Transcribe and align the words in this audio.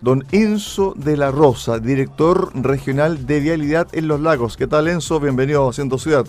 don 0.00 0.24
Enzo 0.32 0.94
de 0.96 1.16
la 1.16 1.30
Rosa, 1.30 1.78
director 1.78 2.50
regional 2.54 3.26
de 3.26 3.40
Vialidad 3.40 3.88
en 3.92 4.08
Los 4.08 4.20
Lagos. 4.20 4.56
¿Qué 4.56 4.66
tal 4.66 4.88
Enzo? 4.88 5.20
Bienvenido 5.20 5.66
a 5.66 5.70
Haciendo 5.70 5.98
Ciudad. 5.98 6.26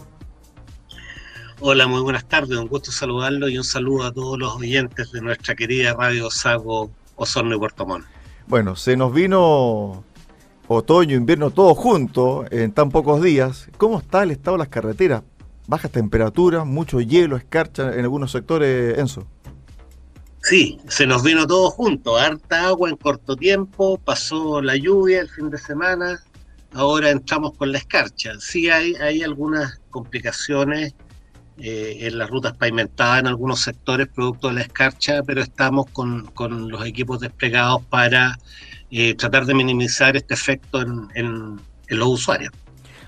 Hola, 1.60 1.88
muy 1.88 2.02
buenas 2.02 2.26
tardes, 2.26 2.58
un 2.58 2.68
gusto 2.68 2.92
saludarlo 2.92 3.50
y 3.50 3.58
un 3.58 3.64
saludo 3.64 4.06
a 4.06 4.14
todos 4.14 4.38
los 4.38 4.56
oyentes 4.56 5.12
de 5.12 5.22
nuestra 5.22 5.56
querida 5.56 5.94
Radio 5.94 6.30
Sago 6.30 6.92
Osorno 7.16 7.56
y 7.56 7.60
Puerto 7.60 7.86
Montt. 7.86 8.06
Bueno, 8.48 8.76
se 8.76 8.96
nos 8.96 9.12
vino 9.12 10.04
otoño, 10.68 11.18
invierno, 11.18 11.50
todo 11.50 11.74
junto 11.74 12.46
en 12.52 12.72
tan 12.72 12.92
pocos 12.92 13.22
días. 13.22 13.70
¿Cómo 13.78 13.98
está 13.98 14.24
el 14.24 14.32
estado 14.32 14.56
de 14.56 14.60
las 14.60 14.70
carreteras? 14.70 15.24
Bajas 15.68 15.92
temperaturas, 15.92 16.66
mucho 16.66 17.02
hielo, 17.02 17.36
escarcha 17.36 17.94
en 17.94 18.02
algunos 18.02 18.32
sectores, 18.32 18.98
Enzo. 18.98 19.26
Sí, 20.50 20.80
se 20.88 21.06
nos 21.06 21.24
vino 21.24 21.46
todo 21.46 21.70
junto, 21.72 22.16
harta 22.16 22.68
agua 22.68 22.88
en 22.90 22.96
corto 22.96 23.36
tiempo, 23.36 23.98
pasó 23.98 24.62
la 24.62 24.78
lluvia 24.78 25.20
el 25.20 25.28
fin 25.28 25.50
de 25.50 25.58
semana, 25.58 26.24
ahora 26.72 27.10
entramos 27.10 27.52
con 27.58 27.74
la 27.74 27.80
escarcha. 27.80 28.32
Sí 28.40 28.70
hay, 28.70 28.96
hay 28.96 29.24
algunas 29.24 29.82
complicaciones 29.90 30.96
eh, 31.58 31.98
en 32.00 32.18
las 32.18 32.30
rutas 32.30 32.56
pavimentadas 32.56 33.20
en 33.20 33.28
algunos 33.28 33.60
sectores 33.60 34.08
producto 34.08 34.48
de 34.48 34.54
la 34.54 34.62
escarcha, 34.62 35.22
pero 35.24 35.42
estamos 35.42 35.88
con, 35.92 36.32
los 36.70 36.86
equipos 36.86 37.20
desplegados 37.20 37.84
para 37.90 38.40
eh, 38.90 39.16
tratar 39.16 39.46
de 39.48 39.54
minimizar 39.54 40.16
este 40.16 40.34
efecto 40.34 40.82
en, 40.82 41.10
en 41.14 41.60
los 41.90 42.08
usuarios. 42.08 42.54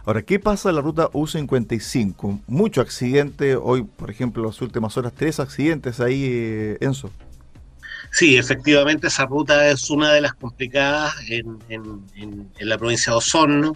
Ahora, 0.03 0.23
¿qué 0.23 0.39
pasa 0.39 0.69
en 0.69 0.75
la 0.75 0.81
ruta 0.81 1.09
U55? 1.11 2.41
Mucho 2.47 2.81
accidente, 2.81 3.55
hoy, 3.55 3.83
por 3.83 4.11
ejemplo, 4.11 4.43
las 4.43 4.61
últimas 4.61 4.97
horas, 4.97 5.13
tres 5.15 5.39
accidentes 5.39 6.01
ahí, 6.01 6.25
eh, 6.25 6.77
Enzo. 6.81 7.11
Sí, 8.11 8.37
efectivamente 8.37 9.07
esa 9.07 9.25
ruta 9.25 9.69
es 9.69 9.89
una 9.89 10.11
de 10.11 10.21
las 10.21 10.33
complicadas 10.33 11.13
en, 11.29 11.59
en, 11.69 12.49
la 12.59 12.77
provincia 12.77 13.11
de 13.11 13.17
Osorno. 13.17 13.75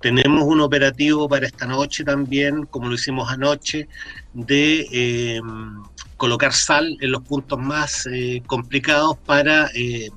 Tenemos 0.00 0.44
un 0.44 0.60
operativo 0.60 1.28
para 1.28 1.46
esta 1.46 1.66
noche 1.66 2.04
también, 2.04 2.66
como 2.66 2.88
lo 2.88 2.94
hicimos 2.94 3.30
anoche, 3.30 3.88
de 4.32 4.86
eh, 4.92 5.40
colocar 6.16 6.52
sal 6.52 6.96
en 7.00 7.10
los 7.10 7.22
puntos 7.22 7.58
más 7.58 8.06
eh, 8.06 8.42
complicados 8.46 9.16
para 9.24 9.70
eh, 9.74 10.10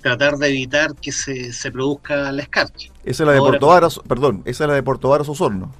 tratar 0.00 0.36
de 0.36 0.48
evitar 0.48 0.94
que 0.94 1.12
se, 1.12 1.52
se, 1.52 1.70
produzca 1.70 2.32
la 2.32 2.42
escarcha. 2.42 2.90
Esa 3.04 3.22
es 3.22 3.26
la 3.26 3.32
de 3.32 3.40
Puerto 3.40 3.66
Varas, 3.66 4.00
perdón, 4.06 4.42
esa 4.44 4.64
es 4.64 4.68
la 4.68 4.74
de 4.74 4.82
Puerto 4.82 5.08
Varas 5.08 5.28
Osorno. 5.28 5.72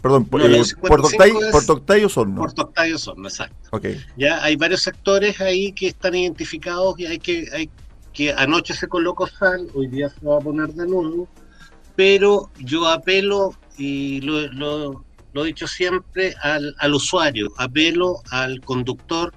Perdón, 0.00 0.26
no, 0.30 0.38
eh, 0.46 0.62
Puerto, 0.80 1.08
Octay, 1.08 1.32
Puerto 1.50 1.72
Octay 1.74 2.04
Osorno. 2.04 2.36
Puerto 2.36 2.62
Octay 2.62 2.92
Osorno, 2.92 3.28
exacto. 3.28 3.68
Okay. 3.70 4.02
Ya 4.16 4.42
hay 4.42 4.56
varios 4.56 4.82
sectores 4.82 5.40
ahí 5.40 5.72
que 5.72 5.88
están 5.88 6.14
identificados 6.14 6.98
y 6.98 7.06
hay 7.06 7.18
que, 7.18 7.46
hay 7.52 7.70
que 8.12 8.32
anoche 8.32 8.74
se 8.74 8.88
colocó 8.88 9.26
sal, 9.26 9.68
hoy 9.74 9.88
día 9.88 10.08
se 10.08 10.24
va 10.24 10.38
a 10.38 10.40
poner 10.40 10.68
de 10.68 10.86
nuevo, 10.86 11.28
pero 11.96 12.50
yo 12.58 12.88
apelo 12.88 13.54
y 13.76 14.20
lo, 14.22 14.46
lo, 14.52 15.04
lo 15.32 15.44
he 15.44 15.48
dicho 15.48 15.66
siempre 15.66 16.34
al, 16.42 16.74
al 16.78 16.94
usuario, 16.94 17.50
apelo 17.58 18.16
al 18.30 18.60
conductor 18.62 19.34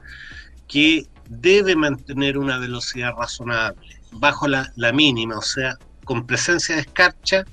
que 0.68 1.08
debe 1.28 1.76
mantener 1.76 2.38
una 2.38 2.58
velocidad 2.58 3.12
razonable, 3.18 4.00
bajo 4.14 4.48
la, 4.48 4.72
la 4.76 4.92
mínima, 4.94 5.38
o 5.38 5.42
sea, 5.42 5.78
con 6.06 6.26
presencia 6.26 6.76
de 6.76 6.82
escarcha, 6.82 7.46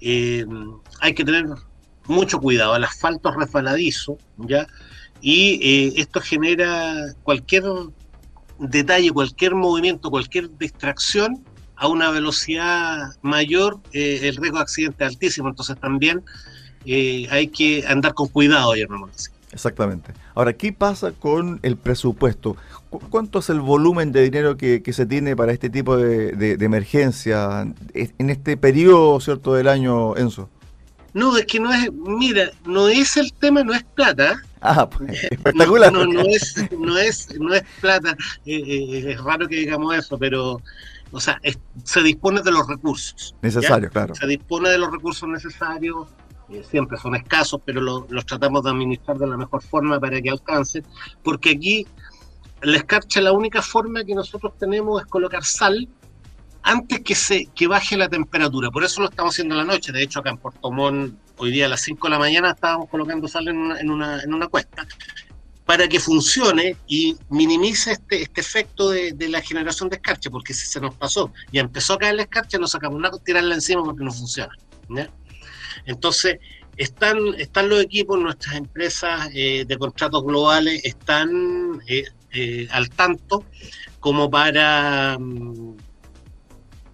eh, 0.00 0.44
hay 1.00 1.14
que 1.14 1.24
tener 1.24 1.46
mucho 2.08 2.40
cuidado, 2.40 2.76
el 2.76 2.84
asfalto 2.84 3.30
es 3.30 3.36
resbaladizo, 3.36 4.18
¿ya? 4.38 4.66
Y 5.20 5.60
eh, 5.62 5.92
esto 5.96 6.20
genera 6.20 7.14
cualquier 7.22 7.64
detalle, 8.58 9.10
cualquier 9.10 9.54
movimiento, 9.54 10.10
cualquier 10.10 10.56
distracción 10.58 11.44
a 11.76 11.88
una 11.88 12.10
velocidad 12.10 13.10
mayor, 13.22 13.80
eh, 13.92 14.20
el 14.22 14.36
riesgo 14.36 14.58
de 14.58 14.62
accidente 14.62 15.04
es 15.04 15.10
altísimo, 15.10 15.48
entonces 15.48 15.78
también 15.78 16.22
eh, 16.86 17.26
hay 17.30 17.48
que 17.48 17.84
andar 17.86 18.14
con 18.14 18.28
cuidado, 18.28 18.74
ya 18.74 18.86
no 18.86 19.08
Exactamente. 19.52 20.12
Ahora, 20.34 20.52
¿qué 20.52 20.72
pasa 20.72 21.12
con 21.12 21.60
el 21.62 21.76
presupuesto? 21.76 22.56
¿Cuánto 22.90 23.38
es 23.38 23.48
el 23.48 23.60
volumen 23.60 24.12
de 24.12 24.22
dinero 24.22 24.56
que, 24.56 24.82
se 24.92 25.06
tiene 25.06 25.34
para 25.34 25.52
este 25.52 25.70
tipo 25.70 25.96
de, 25.96 26.32
de, 26.32 26.64
emergencia 26.64 27.66
en 27.94 28.30
este 28.30 28.56
periodo, 28.56 29.18
cierto, 29.20 29.54
del 29.54 29.68
año, 29.68 30.16
Enzo? 30.16 30.50
No, 31.16 31.34
es 31.38 31.46
que 31.46 31.58
no 31.58 31.72
es, 31.72 31.90
mira, 31.92 32.50
no 32.66 32.88
es 32.88 33.16
el 33.16 33.32
tema, 33.32 33.64
no 33.64 33.72
es 33.72 33.82
plata. 33.82 34.42
Ah, 34.60 34.86
pues, 34.86 35.24
espectacular. 35.30 35.90
No, 35.90 36.04
no, 36.04 36.20
es, 36.20 36.54
no 36.78 36.98
es, 36.98 37.40
no 37.40 37.54
es 37.54 37.62
plata. 37.80 38.14
Eh, 38.44 38.62
eh, 38.62 39.12
es 39.12 39.20
raro 39.22 39.48
que 39.48 39.56
digamos 39.56 39.96
eso, 39.96 40.18
pero, 40.18 40.60
o 41.10 41.18
sea, 41.18 41.40
se 41.84 42.02
dispone 42.02 42.42
de 42.42 42.50
los 42.50 42.68
recursos. 42.68 43.34
Necesarios, 43.40 43.90
claro. 43.92 44.14
Se 44.14 44.26
dispone 44.26 44.68
de 44.68 44.76
los 44.76 44.92
recursos 44.92 45.26
necesarios. 45.26 46.06
Eh, 46.50 46.62
siempre 46.70 46.98
son 46.98 47.14
escasos, 47.14 47.62
pero 47.64 47.80
los 47.80 48.26
tratamos 48.26 48.64
de 48.64 48.70
administrar 48.72 49.16
de 49.16 49.26
la 49.26 49.38
mejor 49.38 49.62
forma 49.62 49.98
para 49.98 50.20
que 50.20 50.28
alcancen, 50.28 50.84
porque 51.22 51.52
aquí 51.52 51.86
la 52.60 52.76
escarcha 52.76 53.22
la 53.22 53.32
única 53.32 53.62
forma 53.62 54.04
que 54.04 54.14
nosotros 54.14 54.52
tenemos 54.58 55.00
es 55.00 55.06
colocar 55.06 55.44
sal 55.44 55.88
antes 56.66 57.00
que, 57.00 57.14
se, 57.14 57.46
que 57.54 57.68
baje 57.68 57.96
la 57.96 58.08
temperatura. 58.08 58.70
Por 58.70 58.84
eso 58.84 59.00
lo 59.00 59.08
estamos 59.08 59.34
haciendo 59.34 59.54
en 59.54 59.66
la 59.66 59.72
noche. 59.72 59.92
De 59.92 60.02
hecho, 60.02 60.18
acá 60.18 60.30
en 60.30 60.38
Puerto 60.38 60.70
Montt, 60.72 61.14
hoy 61.36 61.52
día 61.52 61.66
a 61.66 61.68
las 61.68 61.80
5 61.82 62.08
de 62.08 62.10
la 62.10 62.18
mañana 62.18 62.50
estábamos 62.50 62.88
colocando 62.90 63.28
sal 63.28 63.46
en 63.46 63.56
una, 63.56 63.80
en 63.80 63.90
una, 63.90 64.20
en 64.20 64.34
una 64.34 64.48
cuesta 64.48 64.86
para 65.64 65.88
que 65.88 65.98
funcione 65.98 66.76
y 66.86 67.16
minimice 67.28 67.92
este, 67.92 68.22
este 68.22 68.40
efecto 68.40 68.90
de, 68.90 69.12
de, 69.12 69.28
la 69.28 69.40
generación 69.42 69.88
de 69.88 69.96
escarcha, 69.96 70.30
porque 70.30 70.54
si 70.54 70.66
se 70.66 70.80
nos 70.80 70.94
pasó 70.94 71.32
y 71.50 71.58
empezó 71.58 71.94
a 71.94 71.98
caer 71.98 72.14
la 72.14 72.22
escarcha, 72.22 72.58
no 72.58 72.68
sacamos 72.68 73.00
nada, 73.00 73.18
tirarla 73.24 73.54
encima 73.54 73.82
porque 73.82 74.04
no 74.04 74.12
funciona. 74.12 74.52
Entonces, 75.84 76.38
están, 76.76 77.18
están 77.38 77.68
los 77.68 77.82
equipos, 77.82 78.18
nuestras 78.18 78.56
empresas 78.56 79.28
eh, 79.34 79.64
de 79.66 79.78
contratos 79.78 80.22
globales 80.24 80.84
están 80.84 81.80
eh, 81.88 82.04
eh, 82.32 82.68
al 82.70 82.90
tanto 82.90 83.44
como 83.98 84.30
para 84.30 85.16
mm, 85.18 85.76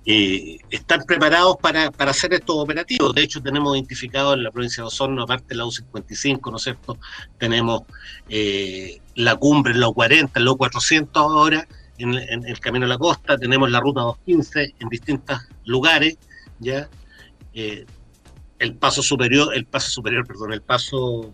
eh, 0.04 0.58
están 0.70 1.04
preparados 1.04 1.56
para, 1.60 1.90
para, 1.92 2.10
hacer 2.10 2.34
estos 2.34 2.56
operativos. 2.56 3.14
De 3.14 3.22
hecho, 3.22 3.40
tenemos 3.40 3.76
identificado 3.76 4.34
en 4.34 4.42
la 4.42 4.50
provincia 4.50 4.82
de 4.82 4.88
Osorno, 4.88 5.22
aparte 5.22 5.46
de 5.50 5.56
la 5.56 5.64
U55, 5.64 6.50
¿no 6.50 6.56
es 6.56 6.62
cierto? 6.62 6.98
Tenemos 7.38 7.82
eh, 8.28 9.00
la 9.14 9.36
cumbre 9.36 9.72
en 9.72 9.80
la 9.80 9.86
U40, 9.86 10.30
en 10.34 10.44
la 10.44 10.50
U400 10.50 11.08
ahora, 11.14 11.68
en, 11.98 12.14
el 12.14 12.58
Camino 12.58 12.86
a 12.86 12.88
la 12.88 12.98
Costa, 12.98 13.38
tenemos 13.38 13.70
la 13.70 13.78
Ruta 13.78 14.00
215 14.00 14.74
en 14.80 14.88
distintos 14.88 15.38
lugares, 15.64 16.18
¿ya? 16.58 16.88
Eh, 17.54 17.86
el 18.58 18.74
paso 18.74 19.02
superior, 19.02 19.54
el 19.54 19.66
paso 19.66 19.90
superior, 19.90 20.26
perdón, 20.26 20.52
el 20.52 20.62
paso 20.62 21.32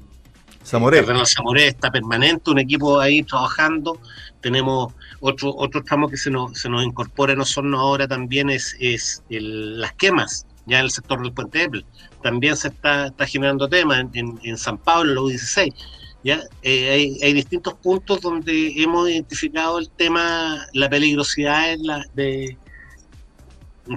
Zamoré. 0.69 1.03
Zamoré 1.25 1.69
está 1.69 1.91
permanente, 1.91 2.51
un 2.51 2.59
equipo 2.59 3.01
ahí 3.01 3.23
trabajando. 3.23 3.99
Tenemos 4.43 4.93
otro, 5.21 5.55
otro 5.57 5.83
tramo 5.83 6.09
que 6.09 6.19
se 6.19 6.31
nos, 6.31 6.59
se 6.59 6.69
nos 6.69 6.85
incorpora 6.85 7.33
en 7.33 7.41
Osorno 7.41 7.81
ahora 7.81 8.07
también 8.07 8.51
es, 8.51 8.77
es 8.79 9.23
las 9.31 9.95
quemas, 9.95 10.47
ya 10.67 10.81
en 10.81 10.85
el 10.85 10.91
sector 10.91 11.23
del 11.23 11.33
Puente 11.33 11.65
Apple. 11.65 11.87
También 12.23 12.55
se 12.55 12.69
está, 12.69 13.07
está 13.07 13.27
generando 13.27 13.67
temas 13.67 14.05
en, 14.13 14.39
en, 14.43 14.59
San 14.59 14.77
Pablo, 14.77 15.11
en 15.11 15.15
la 15.15 15.23
U16. 15.23 15.75
¿ya? 16.23 16.43
Eh, 16.63 16.91
hay, 16.91 17.19
hay, 17.23 17.33
distintos 17.33 17.73
puntos 17.75 18.21
donde 18.21 18.75
hemos 18.77 19.09
identificado 19.09 19.79
el 19.79 19.89
tema, 19.89 20.67
la 20.75 20.91
peligrosidad 20.91 21.77
la, 21.79 22.05
de, 22.13 22.59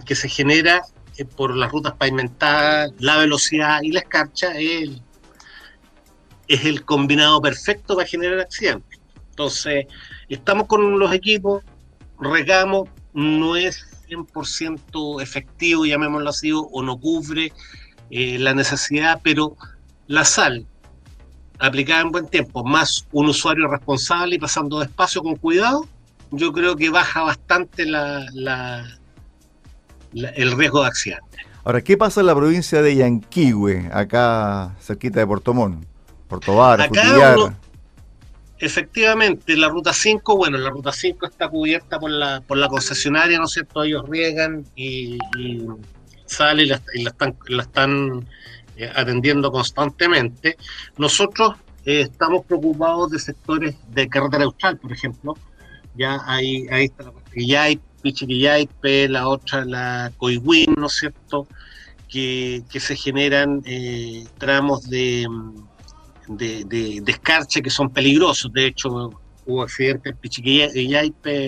que 0.05 0.15
se 0.15 0.29
genera 0.29 0.83
eh, 1.17 1.25
por 1.25 1.53
las 1.53 1.69
rutas 1.69 1.93
pavimentadas, 1.97 2.93
la 2.99 3.17
velocidad 3.17 3.81
y 3.81 3.91
la 3.91 3.99
escarcha, 3.99 4.57
es 4.57 4.83
el, 4.83 5.01
es 6.53 6.65
el 6.65 6.83
combinado 6.85 7.41
perfecto 7.41 7.95
para 7.95 8.07
generar 8.07 8.39
accidentes. 8.39 8.99
Entonces, 9.29 9.85
Estamos 10.31 10.67
con 10.67 10.97
los 10.97 11.13
equipos, 11.13 11.61
regamos, 12.17 12.87
no 13.13 13.57
es 13.57 13.85
100% 14.07 15.21
efectivo, 15.21 15.85
llamémoslo 15.85 16.29
así, 16.29 16.53
o 16.53 16.81
no 16.81 16.97
cubre 16.97 17.51
eh, 18.09 18.39
la 18.39 18.53
necesidad, 18.53 19.19
pero 19.21 19.57
la 20.07 20.23
sal 20.23 20.65
aplicada 21.59 21.99
en 22.03 22.11
buen 22.11 22.27
tiempo, 22.29 22.63
más 22.63 23.05
un 23.11 23.27
usuario 23.27 23.67
responsable 23.67 24.35
y 24.35 24.39
pasando 24.39 24.79
despacio 24.79 25.21
con 25.21 25.35
cuidado, 25.35 25.85
yo 26.31 26.53
creo 26.53 26.77
que 26.77 26.89
baja 26.89 27.23
bastante 27.23 27.83
el 27.83 27.97
riesgo 30.57 30.81
de 30.81 30.87
accidente. 30.87 31.39
Ahora, 31.65 31.81
¿qué 31.81 31.97
pasa 31.97 32.21
en 32.21 32.27
la 32.27 32.35
provincia 32.35 32.81
de 32.81 32.95
Yanquihue, 32.95 33.89
acá 33.91 34.77
cerquita 34.79 35.19
de 35.19 35.27
Puerto 35.27 35.53
Puerto 36.31 36.55
Vara, 36.55 36.89
Efectivamente, 38.57 39.57
la 39.57 39.67
ruta 39.67 39.91
5, 39.91 40.37
bueno, 40.37 40.57
la 40.59 40.69
ruta 40.69 40.93
5 40.93 41.25
está 41.25 41.49
cubierta 41.49 41.99
por 41.99 42.09
la, 42.09 42.39
por 42.39 42.57
la 42.57 42.69
concesionaria, 42.69 43.37
¿no 43.37 43.45
es 43.45 43.51
cierto? 43.51 43.83
Ellos 43.83 44.07
riegan 44.07 44.63
y, 44.75 45.17
y 45.37 45.67
sale 46.25 46.63
y 46.63 46.65
la, 46.67 46.79
están, 46.95 47.35
la 47.47 47.63
están 47.63 48.25
eh, 48.77 48.89
atendiendo 48.95 49.51
constantemente. 49.51 50.57
Nosotros 50.97 51.55
eh, 51.85 52.01
estamos 52.01 52.45
preocupados 52.45 53.11
de 53.11 53.19
sectores 53.19 53.75
de 53.89 54.07
carretera 54.07 54.45
austral, 54.45 54.77
por 54.77 54.93
ejemplo. 54.93 55.35
Ya 55.95 56.21
hay, 56.27 56.65
ahí 56.69 56.85
está 56.85 57.11
la 57.35 57.61
hay 57.63 57.79
Pichiquillaipe, 58.03 59.09
la 59.09 59.27
otra 59.27 59.65
la 59.65 60.13
Coihuín, 60.17 60.75
¿no 60.77 60.85
es 60.85 60.93
cierto? 60.93 61.45
Que, 62.07 62.63
se 62.69 62.95
generan 62.95 63.63
eh, 63.65 64.25
tramos 64.37 64.89
de, 64.89 65.27
de, 66.37 66.63
de, 66.65 67.11
escarcha 67.11 67.61
que 67.61 67.69
son 67.69 67.89
peligrosos. 67.89 68.51
De 68.53 68.67
hecho, 68.67 69.11
hubo 69.45 69.61
accidentes 69.63 70.11
en 70.11 70.17
Pichiquillaipe 70.17 71.47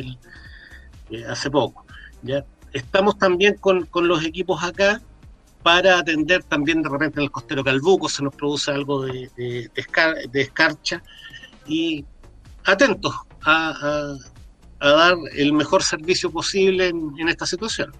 eh, 1.09 1.25
hace 1.27 1.50
poco. 1.50 1.85
¿ya? 2.21 2.45
Estamos 2.71 3.18
también 3.18 3.56
con, 3.56 3.85
con 3.85 4.07
los 4.07 4.24
equipos 4.24 4.63
acá 4.63 5.01
para 5.63 6.00
atender 6.00 6.44
también 6.44 6.81
de 6.81 6.89
repente 6.89 7.19
en 7.19 7.24
el 7.24 7.31
costero 7.31 7.63
Calbuco 7.63 8.09
se 8.09 8.21
nos 8.21 8.35
produce 8.35 8.69
algo 8.69 9.06
de, 9.06 9.31
de, 9.38 9.71
escarcha 10.33 11.01
y 11.65 12.06
atentos 12.65 13.15
a, 13.45 14.18
dar 14.79 15.15
el 15.33 15.53
mejor 15.53 15.81
servicio 15.81 16.29
posible 16.29 16.89
en, 16.89 17.29
esta 17.29 17.45
situación. 17.45 17.94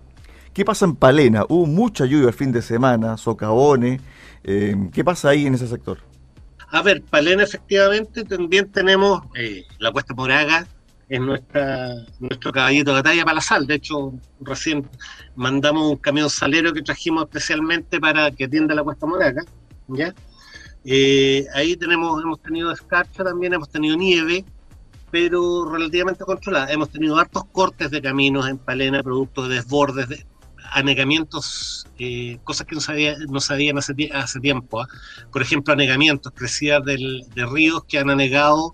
¿Qué 0.54 0.66
pasa 0.66 0.86
en 0.86 0.96
Palena? 0.96 1.46
Hubo 1.48 1.66
mucha 1.66 2.06
lluvia 2.06 2.28
el 2.28 2.34
fin 2.34 2.52
de 2.52 2.62
semana, 2.62 3.16
socavones. 3.16 4.02
Eh, 4.44 4.76
¿Qué 4.92 5.04
pasa 5.04 5.30
ahí 5.30 5.48
en 5.48 5.56
ese 5.56 5.68
sector? 5.68 6.00
A 6.74 6.82
ver, 6.82 7.04
Palena 7.04 7.44
efectivamente 7.44 8.24
también 8.24 8.72
tenemos 8.72 9.22
eh, 9.36 9.64
la 9.78 9.92
Cuesta 9.92 10.16
Moraga, 10.16 10.66
es 11.08 11.22
nuestra, 11.22 11.94
nuestro 12.20 12.52
caballito 12.52 12.90
de 12.90 12.98
batalla 12.98 13.24
para 13.24 13.36
la 13.36 13.42
sal. 13.42 13.68
De 13.68 13.76
hecho, 13.76 14.12
recién 14.42 14.90
mandamos 15.36 15.92
un 15.92 15.98
camión 15.98 16.32
salero 16.32 16.74
que 16.74 16.82
trajimos 16.82 17.26
especialmente 17.26 18.00
para 18.00 18.32
que 18.32 18.46
atienda 18.46 18.74
la 18.74 18.84
Cuesta 18.84 19.06
Moraga. 19.06 19.44
¿ya? 19.90 20.16
Eh, 20.84 21.46
ahí 21.54 21.78
tenemos, 21.78 22.20
hemos 22.24 22.42
tenido 22.42 22.72
escarcha 22.72 23.24
también, 23.24 23.54
hemos 23.54 23.70
tenido 23.70 23.96
nieve, 23.96 24.44
pero 25.12 25.70
relativamente 25.72 26.26
controlada. 26.26 26.74
Hemos 26.74 26.90
tenido 26.90 27.20
hartos 27.20 27.44
cortes 27.52 27.92
de 27.92 28.02
caminos 28.02 28.50
en 28.50 28.58
Palena, 28.58 29.04
producto 29.04 29.48
de 29.48 29.58
desbordes, 29.58 30.10
de 30.10 30.26
anegamientos, 30.74 31.88
eh, 31.98 32.40
cosas 32.44 32.68
que 32.68 32.76
no, 32.76 32.82
sabía, 32.82 33.16
no 33.30 33.40
sabían 33.40 33.78
hace, 33.78 33.94
hace 34.14 34.40
tiempo. 34.40 34.82
¿ah? 34.82 34.88
Por 35.32 35.42
ejemplo, 35.42 35.74
anegamientos, 35.74 36.32
crecidas 36.36 36.84
de 36.86 37.46
ríos 37.46 37.84
que 37.86 38.00
han 38.00 38.10
anegado 38.10 38.74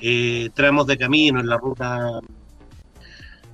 eh, 0.00 0.50
tramos 0.54 0.86
de 0.86 0.98
camino 0.98 1.40
en 1.40 1.48
la 1.48 1.56
ruta 1.56 2.20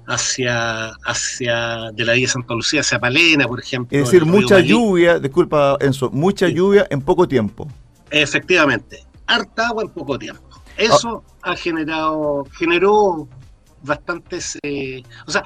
hacia, 0.07 0.89
hacia 1.07 1.93
de 1.93 2.05
la 2.05 2.15
vía 2.15 2.29
Santa 2.29 2.55
Lucía 2.55 2.81
hacia 2.81 2.99
Palena, 2.99 3.47
por 3.47 3.61
ejemplo. 3.61 3.97
Es 3.97 4.07
decir, 4.07 4.27
mucha 4.27 4.59
lluvia, 4.59 5.19
disculpa 5.19 5.77
Enzo, 5.81 6.11
mucha 6.11 6.49
lluvia 6.49 6.87
en 6.91 7.01
poco 7.01 7.29
tiempo. 7.29 7.69
Efectivamente, 8.11 9.05
harta 9.27 9.69
agua 9.69 9.85
en 9.85 9.91
poco 9.91 10.19
tiempo. 10.19 10.43
Eso 10.77 11.23
ah. 11.43 11.53
ha 11.53 11.57
generado, 11.57 12.45
generó 12.59 13.29
bastantes, 13.83 14.59
eh, 14.63 15.03
o 15.27 15.31
sea, 15.31 15.45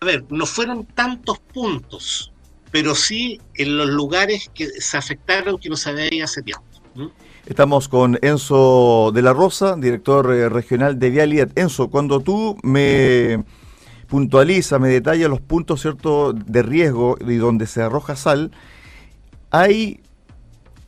a 0.00 0.04
ver, 0.04 0.24
no 0.30 0.46
fueron 0.46 0.86
tantos 0.86 1.38
puntos, 1.38 2.32
pero 2.70 2.94
sí 2.94 3.40
en 3.54 3.76
los 3.76 3.88
lugares 3.88 4.50
que 4.54 4.66
se 4.68 4.96
afectaron 4.96 5.58
que 5.58 5.68
no 5.68 5.76
se 5.76 5.92
veía 5.92 6.24
hace 6.24 6.42
tiempo. 6.42 6.64
Estamos 7.46 7.88
con 7.88 8.18
Enzo 8.22 9.12
de 9.12 9.22
la 9.22 9.32
Rosa, 9.32 9.76
director 9.76 10.32
eh, 10.32 10.48
regional 10.48 10.98
de 10.98 11.10
Vialidad. 11.10 11.50
Enzo, 11.54 11.88
cuando 11.88 12.20
tú 12.20 12.56
me 12.62 13.44
puntualizas, 14.08 14.80
me 14.80 14.88
detallas 14.88 15.28
los 15.28 15.40
puntos 15.40 15.82
cierto 15.82 16.32
de 16.32 16.62
riesgo 16.62 17.16
y 17.20 17.36
donde 17.36 17.66
se 17.66 17.82
arroja 17.82 18.16
sal, 18.16 18.50
¿hay 19.50 20.00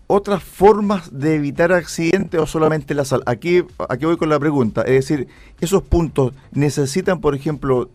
otras 0.06 0.42
formas 0.42 1.18
de 1.18 1.34
evitar 1.34 1.72
accidentes 1.72 2.40
o 2.40 2.46
solamente 2.46 2.94
la 2.94 3.04
sal? 3.04 3.22
Aquí, 3.26 3.64
aquí 3.88 4.06
voy 4.06 4.16
con 4.16 4.28
la 4.28 4.38
pregunta. 4.38 4.82
Es 4.82 5.08
decir, 5.08 5.28
esos 5.60 5.82
puntos 5.82 6.32
necesitan, 6.52 7.20
por 7.20 7.34
ejemplo, 7.34 7.90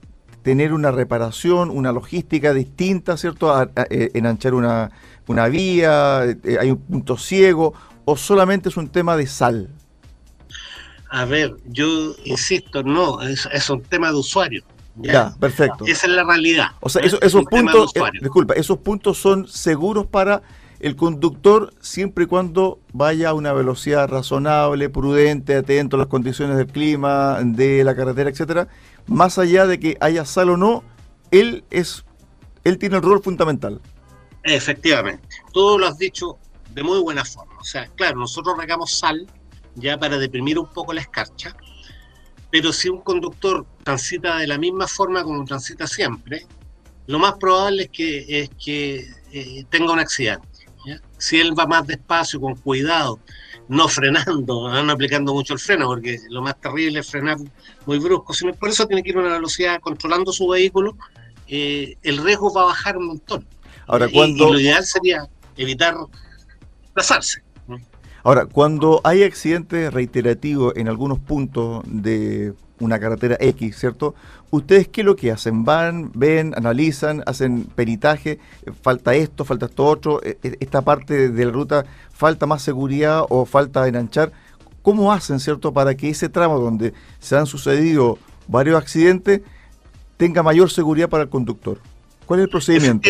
tener 0.48 0.72
una 0.72 0.92
reparación, 0.92 1.70
una 1.70 1.92
logística 1.92 2.54
distinta, 2.54 3.18
¿cierto? 3.18 3.54
A, 3.54 3.70
eh, 3.90 4.12
enanchar 4.14 4.54
una, 4.54 4.92
una 5.28 5.50
vía, 5.50 6.24
eh, 6.24 6.58
hay 6.58 6.72
un 6.72 6.78
punto 6.78 7.18
ciego 7.18 7.74
o 8.06 8.16
solamente 8.16 8.70
es 8.70 8.78
un 8.78 8.88
tema 8.88 9.18
de 9.18 9.28
sal? 9.28 9.68
A 11.10 11.26
ver, 11.26 11.58
yo 11.66 12.16
insisto, 12.24 12.82
no, 12.82 13.22
es, 13.22 13.70
un 13.70 13.82
tema 13.82 14.08
de 14.08 14.16
usuario. 14.16 14.64
¿ya? 14.96 15.36
perfecto. 15.38 15.86
Esa 15.86 16.08
es 16.08 16.14
la 16.14 16.24
realidad. 16.24 16.68
O 16.80 16.88
sea, 16.88 17.02
esos 17.02 17.44
puntos, 17.44 17.92
eh, 17.94 18.00
disculpa, 18.22 18.54
esos 18.54 18.78
puntos 18.78 19.18
son 19.18 19.50
seguros 19.50 20.08
para 20.08 20.44
el 20.79 20.95
conductor 20.95 21.74
siempre 21.81 22.25
y 22.25 22.27
cuando 22.27 22.79
vaya 22.94 23.29
a 23.29 23.33
una 23.33 23.53
velocidad 23.53 24.07
razonable, 24.07 24.89
prudente, 24.89 25.56
atento 25.56 25.95
a 25.95 26.00
las 26.00 26.07
condiciones 26.07 26.57
del 26.57 26.68
clima, 26.68 27.39
de 27.44 27.83
la 27.83 27.95
carretera, 27.95 28.29
etcétera. 28.29 28.68
Más 29.07 29.38
allá 29.38 29.65
de 29.65 29.79
que 29.79 29.97
haya 30.01 30.25
sal 30.25 30.50
o 30.50 30.57
no, 30.57 30.83
él 31.31 31.63
es, 31.71 32.06
él 32.63 32.77
tiene 32.77 32.97
el 32.97 33.01
rol 33.01 33.21
fundamental. 33.24 33.81
Efectivamente, 34.44 35.27
todo 35.51 35.77
lo 35.77 35.88
has 35.88 35.97
dicho 35.97 36.38
de 36.74 36.83
muy 36.83 37.00
buena 37.00 37.25
forma. 37.25 37.57
O 37.59 37.63
sea, 37.63 37.88
claro, 37.95 38.19
nosotros 38.19 38.56
regamos 38.57 38.97
sal 39.00 39.27
ya 39.75 39.97
para 39.97 40.18
deprimir 40.18 40.59
un 40.59 40.71
poco 40.71 40.94
la 40.94 41.01
escarcha, 41.01 41.56
pero 42.51 42.71
si 42.71 42.89
un 42.89 43.01
conductor 43.01 43.65
transita 43.83 44.38
de 44.38 44.47
la 44.47 44.57
misma 44.57 44.88
forma 44.88 45.24
como 45.24 45.44
transita 45.44 45.88
siempre, 45.88 46.45
lo 47.07 47.19
más 47.19 47.35
probable 47.39 47.83
es 47.83 47.89
que, 47.89 48.41
es 48.41 48.50
que 48.63 49.07
eh, 49.31 49.65
tenga 49.69 49.94
un 49.94 50.00
accidente. 50.00 50.47
Si 51.18 51.40
él 51.40 51.58
va 51.58 51.66
más 51.66 51.88
despacio, 51.88 52.40
con 52.40 52.56
cuidado, 52.56 53.19
no 53.68 53.88
frenando, 53.88 54.69
no 54.84 54.92
aplicando 54.92 55.34
mucho 55.34 55.54
el 55.54 55.60
freno, 55.60 55.88
porque 55.88 56.19
lo 56.30 56.42
más 56.42 56.60
terrible 56.60 57.00
es 57.00 57.10
frenar 57.10 57.38
muy 57.86 58.00
brusco, 58.00 58.34
sino 58.34 58.54
por 58.54 58.69
eso 58.69 58.88
tiene 58.88 59.04
que 59.04 59.10
ir 59.10 59.18
a 59.18 59.22
una 59.22 59.34
velocidad 59.34 59.80
controlando 59.80 60.31
su 60.31 60.48
vehículo, 60.48 60.96
eh, 61.48 61.96
el 62.04 62.18
riesgo 62.24 62.54
va 62.54 62.64
a 62.64 62.66
bajar 62.66 62.98
un 62.98 63.08
montón. 63.08 63.46
Ahora, 63.88 64.10
cuando... 64.10 64.52
lo 64.52 64.60
ideal 64.60 64.86
sería 64.86 65.28
evitar 65.56 65.96
desplazarse. 66.81 67.44
Ahora, 68.24 68.46
cuando 68.46 69.00
hay 69.06 69.24
accidentes 69.24 69.94
reiterativos 69.94 70.75
en 70.75 70.90
algunos 70.90 71.18
puntos 71.18 71.84
de 71.86 72.54
una 72.79 73.00
carretera 73.00 73.38
X, 73.39 73.77
¿cierto? 73.77 74.15
¿Ustedes 74.51 74.88
qué 74.88 75.01
es 75.01 75.06
lo 75.06 75.15
que 75.15 75.31
hacen? 75.31 75.65
¿Van, 75.65 76.12
ven, 76.13 76.53
analizan, 76.56 77.24
hacen 77.25 77.65
peritaje? 77.65 78.39
¿Falta 78.81 79.15
esto, 79.15 79.45
falta 79.45 79.65
esto 79.65 79.85
otro? 79.85 80.24
E, 80.24 80.38
e, 80.44 80.57
¿Esta 80.59 80.81
parte 80.81 81.29
de 81.29 81.45
la 81.45 81.51
ruta 81.51 81.85
falta 82.12 82.45
más 82.45 82.62
seguridad 82.62 83.24
o 83.29 83.45
falta 83.45 83.88
enanchar? 83.88 84.31
¿Cómo 84.81 85.12
hacen, 85.12 85.39
¿cierto?, 85.39 85.74
para 85.74 85.95
que 85.95 86.09
ese 86.09 86.29
tramo 86.29 86.59
donde 86.59 86.94
se 87.19 87.35
han 87.35 87.45
sucedido 87.45 88.18
varios 88.47 88.77
accidentes 88.81 89.41
tenga 90.15 90.44
mayor 90.44 90.71
seguridad 90.71 91.09
para 91.09 91.24
el 91.24 91.29
conductor. 91.29 91.79
¿Cuál 92.25 92.39
es 92.39 92.44
el 92.45 92.50
procedimiento? 92.50 93.09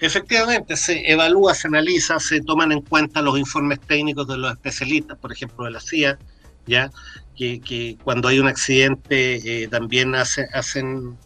Efectivamente, 0.00 0.76
se 0.76 1.10
evalúa, 1.10 1.54
se 1.54 1.68
analiza, 1.68 2.18
se 2.18 2.40
toman 2.40 2.72
en 2.72 2.80
cuenta 2.80 3.22
los 3.22 3.38
informes 3.38 3.78
técnicos 3.80 4.26
de 4.26 4.36
los 4.36 4.52
especialistas, 4.52 5.16
por 5.16 5.32
ejemplo, 5.32 5.64
de 5.64 5.70
la 5.70 5.80
CIA, 5.80 6.18
ya 6.66 6.90
que, 7.36 7.96
cuando 8.04 8.28
hay 8.28 8.38
un 8.38 8.48
accidente 8.48 9.62
eh, 9.64 9.68
también 9.68 10.14
hacen 10.14 11.16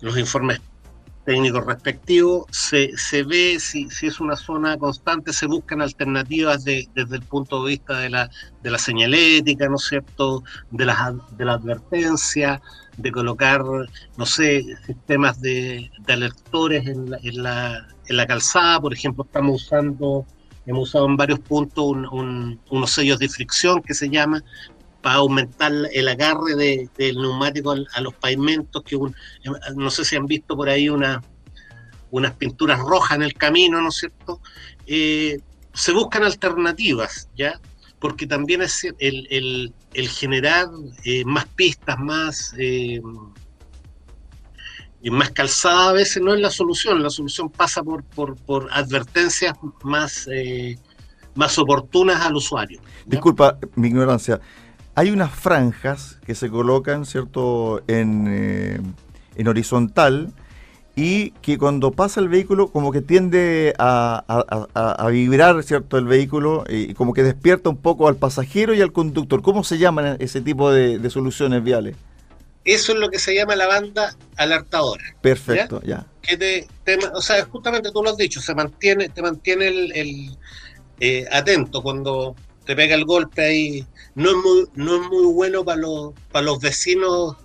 los 0.00 0.18
informes 0.18 0.60
técnicos 1.24 1.64
respectivos, 1.64 2.46
se, 2.50 2.96
se 2.96 3.22
ve 3.22 3.58
si, 3.60 3.88
si, 3.90 4.08
es 4.08 4.18
una 4.20 4.36
zona 4.36 4.76
constante, 4.76 5.32
se 5.32 5.46
buscan 5.46 5.80
alternativas 5.80 6.64
desde 6.64 7.16
el 7.16 7.22
punto 7.22 7.62
de 7.62 7.70
vista 7.70 7.98
de 7.98 8.10
la, 8.10 8.30
de 8.62 8.70
la 8.70 8.78
señalética, 8.78 9.68
¿no 9.68 9.76
es 9.76 9.84
cierto?, 9.84 10.42
de 10.70 10.84
la, 10.84 11.14
de 11.36 11.44
la 11.44 11.54
advertencia, 11.54 12.60
de 12.96 13.12
colocar, 13.12 13.62
no 14.16 14.26
sé, 14.26 14.64
sistemas 14.86 15.40
de, 15.40 15.90
de 16.06 16.12
alertores 16.12 16.86
en 16.86 17.10
la, 17.10 17.18
en 17.22 17.42
la, 17.42 17.88
en 18.06 18.16
la 18.16 18.26
calzada, 18.26 18.80
por 18.80 18.92
ejemplo, 18.92 19.24
estamos 19.24 19.62
usando, 19.62 20.26
hemos 20.66 20.88
usado 20.88 21.06
en 21.06 21.16
varios 21.16 21.38
puntos 21.38 21.84
unos 21.84 22.90
sellos 22.90 23.18
de 23.20 23.28
fricción 23.28 23.80
que 23.80 23.94
se 23.94 24.08
llama 24.08 24.42
para 25.02 25.16
aumentar 25.16 25.72
el 25.92 26.08
agarre 26.08 26.54
del 26.96 27.16
neumático 27.16 27.72
a, 27.72 28.00
los 28.00 28.14
pavimentos, 28.14 28.82
que 28.82 28.96
no 29.76 29.90
sé 29.90 30.04
si 30.04 30.16
han 30.16 30.26
visto 30.26 30.56
por 30.56 30.68
ahí 30.68 30.88
una, 30.88 31.22
unas 32.10 32.32
pinturas 32.34 32.78
rojas 32.78 33.16
en 33.16 33.22
el 33.22 33.34
camino, 33.34 33.80
¿no 33.80 33.88
es 33.88 33.96
cierto? 33.96 34.40
Eh, 34.86 35.40
se 35.74 35.92
buscan 35.92 36.22
alternativas, 36.22 37.28
¿ya? 37.36 37.60
Porque 37.98 38.26
también 38.26 38.62
es 38.62 38.86
el, 38.98 39.74
generar 39.94 40.68
eh, 41.04 41.24
más 41.24 41.46
pistas, 41.46 41.98
más... 41.98 42.54
Eh, 42.58 43.00
más 45.10 45.30
calzada 45.30 45.90
a 45.90 45.92
veces 45.92 46.22
no 46.22 46.32
es 46.32 46.40
la 46.40 46.50
solución, 46.50 47.02
la 47.02 47.10
solución 47.10 47.50
pasa 47.50 47.82
por, 47.82 48.04
por, 48.04 48.68
advertencias 48.70 49.54
más, 49.82 50.28
eh, 50.32 50.78
más 51.34 51.58
oportunas 51.58 52.24
al 52.24 52.36
usuario. 52.36 52.80
Disculpa 53.04 53.58
mi 53.74 53.88
ignorancia, 53.88 54.40
hay 54.94 55.10
unas 55.10 55.32
franjas 55.32 56.18
que 56.26 56.34
se 56.34 56.50
colocan, 56.50 57.06
¿cierto?, 57.06 57.82
en, 57.86 58.26
eh, 58.28 58.80
en 59.36 59.48
horizontal 59.48 60.32
y 60.94 61.30
que 61.42 61.56
cuando 61.56 61.92
pasa 61.92 62.20
el 62.20 62.28
vehículo 62.28 62.68
como 62.68 62.92
que 62.92 63.00
tiende 63.00 63.74
a, 63.78 64.22
a, 64.74 65.08
vibrar, 65.08 65.62
¿cierto?, 65.62 65.96
el 65.98 66.04
vehículo 66.04 66.64
y 66.68 66.94
como 66.94 67.14
que 67.14 67.22
despierta 67.22 67.70
un 67.70 67.78
poco 67.78 68.08
al 68.08 68.16
pasajero 68.16 68.74
y 68.74 68.82
al 68.82 68.92
conductor. 68.92 69.42
¿Cómo 69.42 69.64
se 69.64 69.78
llaman 69.78 70.16
ese 70.20 70.40
tipo 70.40 70.70
de, 70.70 70.98
de 70.98 71.10
soluciones 71.10 71.64
viales? 71.64 71.96
eso 72.64 72.92
es 72.92 72.98
lo 72.98 73.10
que 73.10 73.18
se 73.18 73.34
llama 73.34 73.56
la 73.56 73.66
banda 73.66 74.14
alertadora. 74.36 75.02
Perfecto, 75.20 75.80
ya. 75.82 76.06
Que 76.22 76.36
te, 76.36 76.68
o 77.12 77.20
sea, 77.20 77.44
justamente 77.46 77.90
tú 77.90 78.02
lo 78.02 78.10
has 78.10 78.16
dicho, 78.16 78.40
se 78.40 78.54
mantiene, 78.54 79.08
te 79.08 79.22
mantiene 79.22 79.68
el, 79.68 80.36
eh, 81.00 81.26
atento 81.32 81.82
cuando 81.82 82.36
te 82.72 82.76
pega 82.76 82.94
el 82.94 83.04
golpe 83.04 83.42
ahí. 83.42 83.86
No 84.14 84.30
es 84.30 84.36
muy, 84.36 84.66
no 84.74 84.96
es 84.96 85.10
muy 85.10 85.26
bueno 85.34 85.62
para 85.62 85.78
los, 85.78 86.12
para 86.30 86.46
los 86.46 86.58
vecinos 86.58 87.36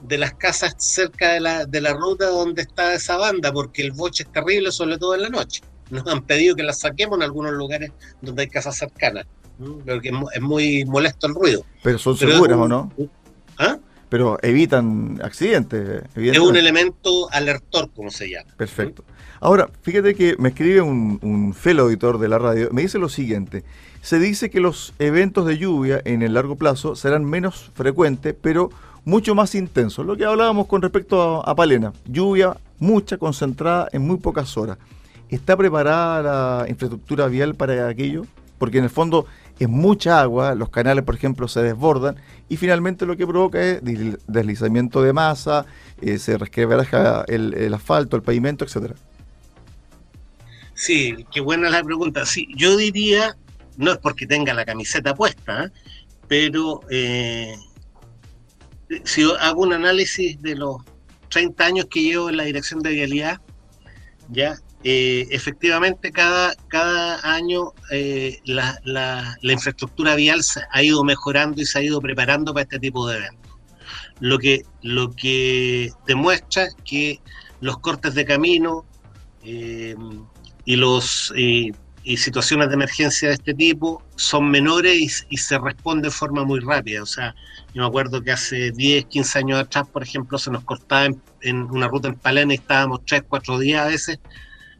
de 0.00 0.18
las 0.18 0.34
casas 0.34 0.74
cerca 0.78 1.34
de 1.34 1.40
la, 1.40 1.66
de 1.66 1.80
la 1.80 1.92
ruta 1.92 2.28
donde 2.28 2.62
está 2.62 2.92
esa 2.92 3.16
banda, 3.16 3.52
porque 3.52 3.82
el 3.82 3.92
boche 3.92 4.24
es 4.24 4.32
terrible, 4.32 4.72
sobre 4.72 4.98
todo 4.98 5.14
en 5.14 5.22
la 5.22 5.28
noche. 5.28 5.62
Nos 5.90 6.04
han 6.08 6.22
pedido 6.22 6.56
que 6.56 6.64
la 6.64 6.72
saquemos 6.72 7.16
en 7.18 7.22
algunos 7.22 7.52
lugares 7.52 7.92
donde 8.20 8.42
hay 8.42 8.48
casas 8.48 8.76
cercanas, 8.76 9.24
porque 9.86 10.10
es 10.34 10.40
muy 10.40 10.84
molesto 10.84 11.28
el 11.28 11.34
ruido. 11.34 11.64
Pero 11.84 11.98
son 11.98 12.16
seguras, 12.16 12.58
¿o 12.58 12.66
no? 12.66 12.92
¿Ah? 13.58 13.78
pero 14.08 14.36
evitan 14.42 15.20
accidentes. 15.22 16.02
Es 16.16 16.38
un 16.38 16.54
elemento 16.54 17.32
alertor, 17.32 17.88
como 17.96 18.10
se 18.10 18.28
llama. 18.28 18.50
Perfecto. 18.58 19.04
Ahora, 19.40 19.70
fíjate 19.80 20.14
que 20.14 20.36
me 20.38 20.50
escribe 20.50 20.82
un, 20.82 21.18
un 21.22 21.54
fellow 21.54 21.88
editor 21.88 22.18
de 22.18 22.28
la 22.28 22.38
radio, 22.38 22.68
me 22.72 22.82
dice 22.82 22.98
lo 22.98 23.08
siguiente, 23.08 23.64
se 24.02 24.18
dice 24.18 24.50
que 24.50 24.60
los 24.60 24.92
eventos 24.98 25.46
de 25.46 25.56
lluvia 25.58 26.02
en 26.04 26.22
el 26.22 26.34
largo 26.34 26.56
plazo 26.56 26.96
serán 26.96 27.24
menos 27.24 27.70
frecuentes, 27.74 28.34
pero 28.38 28.70
mucho 29.04 29.36
más 29.36 29.54
intensos. 29.54 30.04
Lo 30.04 30.16
que 30.16 30.24
hablábamos 30.24 30.66
con 30.66 30.82
respecto 30.82 31.48
a 31.48 31.54
Palena, 31.54 31.92
lluvia 32.04 32.56
mucha, 32.80 33.16
concentrada 33.16 33.88
en 33.92 34.02
muy 34.02 34.16
pocas 34.16 34.56
horas. 34.56 34.76
¿Está 35.28 35.56
preparada 35.56 36.22
la 36.22 36.68
infraestructura 36.68 37.28
vial 37.28 37.54
para 37.54 37.88
aquello? 37.88 38.26
Porque 38.58 38.78
en 38.78 38.84
el 38.84 38.90
fondo 38.90 39.26
es 39.60 39.68
mucha 39.68 40.20
agua, 40.20 40.56
los 40.56 40.68
canales, 40.68 41.04
por 41.04 41.14
ejemplo, 41.14 41.46
se 41.46 41.62
desbordan 41.62 42.16
y 42.48 42.56
finalmente 42.56 43.06
lo 43.06 43.16
que 43.16 43.26
provoca 43.26 43.62
es 43.62 43.80
deslizamiento 44.26 45.00
de 45.02 45.12
masa, 45.12 45.64
eh, 46.00 46.18
se 46.18 46.36
resquebraja 46.38 47.24
el, 47.28 47.54
el, 47.54 47.72
asfalto, 47.72 48.16
el 48.16 48.22
pavimento, 48.22 48.64
etcétera. 48.64 48.96
Sí, 50.74 51.24
qué 51.32 51.40
buena 51.40 51.70
la 51.70 51.84
pregunta. 51.84 52.26
Sí, 52.26 52.48
yo 52.56 52.76
diría, 52.76 53.36
no 53.76 53.92
es 53.92 53.98
porque 53.98 54.26
tenga 54.26 54.54
la 54.54 54.64
camiseta 54.64 55.14
puesta, 55.14 55.64
¿eh? 55.64 55.70
pero 56.28 56.80
eh, 56.90 57.54
si 59.04 59.22
hago 59.40 59.62
un 59.62 59.72
análisis 59.72 60.40
de 60.40 60.56
los 60.56 60.76
30 61.28 61.64
años 61.64 61.86
que 61.90 62.02
llevo 62.02 62.28
en 62.28 62.36
la 62.36 62.44
dirección 62.44 62.80
de 62.80 62.90
vialidad, 62.90 63.40
ya 64.28 64.56
eh, 64.84 65.26
efectivamente 65.30 66.10
cada, 66.10 66.54
cada 66.68 67.20
año 67.34 67.72
la, 68.44 68.78
la, 68.84 69.36
infraestructura 69.42 70.16
vial 70.16 70.42
se 70.42 70.60
ha 70.70 70.82
ido 70.82 71.04
mejorando 71.04 71.60
y 71.60 71.66
se 71.66 71.78
ha 71.78 71.82
ido 71.82 72.00
preparando 72.00 72.52
para 72.52 72.64
este 72.64 72.78
tipo 72.78 73.06
de 73.08 73.18
eventos. 73.18 73.52
Lo 74.20 74.38
que, 74.38 74.62
lo 74.82 75.12
que 75.12 75.90
demuestra 76.06 76.68
que 76.84 77.20
los 77.60 77.78
cortes 77.78 78.14
de 78.14 78.24
camino 78.24 78.84
y, 79.44 79.94
los, 80.76 81.32
y 82.04 82.16
situaciones 82.16 82.68
de 82.68 82.74
emergencia 82.74 83.28
de 83.28 83.34
este 83.34 83.54
tipo 83.54 84.02
son 84.16 84.50
menores 84.50 85.26
y, 85.28 85.36
se 85.36 85.58
responde 85.58 86.08
de 86.08 86.10
forma 86.10 86.44
muy 86.44 86.60
rápida. 86.60 87.02
O 87.02 87.06
sea, 87.06 87.34
yo 87.74 87.82
me 87.82 87.86
acuerdo 87.86 88.22
que 88.22 88.32
hace 88.32 88.72
10, 88.72 89.06
15 89.06 89.38
años 89.38 89.60
atrás, 89.60 89.86
por 89.88 90.02
ejemplo, 90.02 90.38
se 90.38 90.50
nos 90.50 90.64
cortaba 90.64 91.08
en, 91.42 91.62
una 91.62 91.88
ruta 91.88 92.08
en 92.08 92.16
Palena 92.16 92.54
y 92.54 92.56
estábamos 92.56 93.00
3, 93.06 93.22
4 93.28 93.58
días 93.58 93.86
a 93.86 93.88
veces 93.88 94.18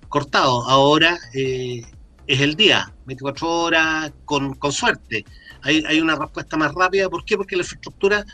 cortado. 0.08 0.68
Ahora 0.68 1.18
eh, 1.32 1.82
es 2.26 2.40
el 2.40 2.56
día, 2.56 2.92
24 3.06 3.48
horas, 3.48 4.12
con, 4.24 4.56
suerte. 4.72 5.24
Hay, 5.62 5.84
hay, 5.86 6.00
una 6.00 6.16
respuesta 6.16 6.56
más 6.56 6.74
rápida. 6.74 7.08
¿Por 7.08 7.24
qué? 7.24 7.36
Porque 7.36 7.56
la 7.56 7.62
infraestructura 7.62 8.24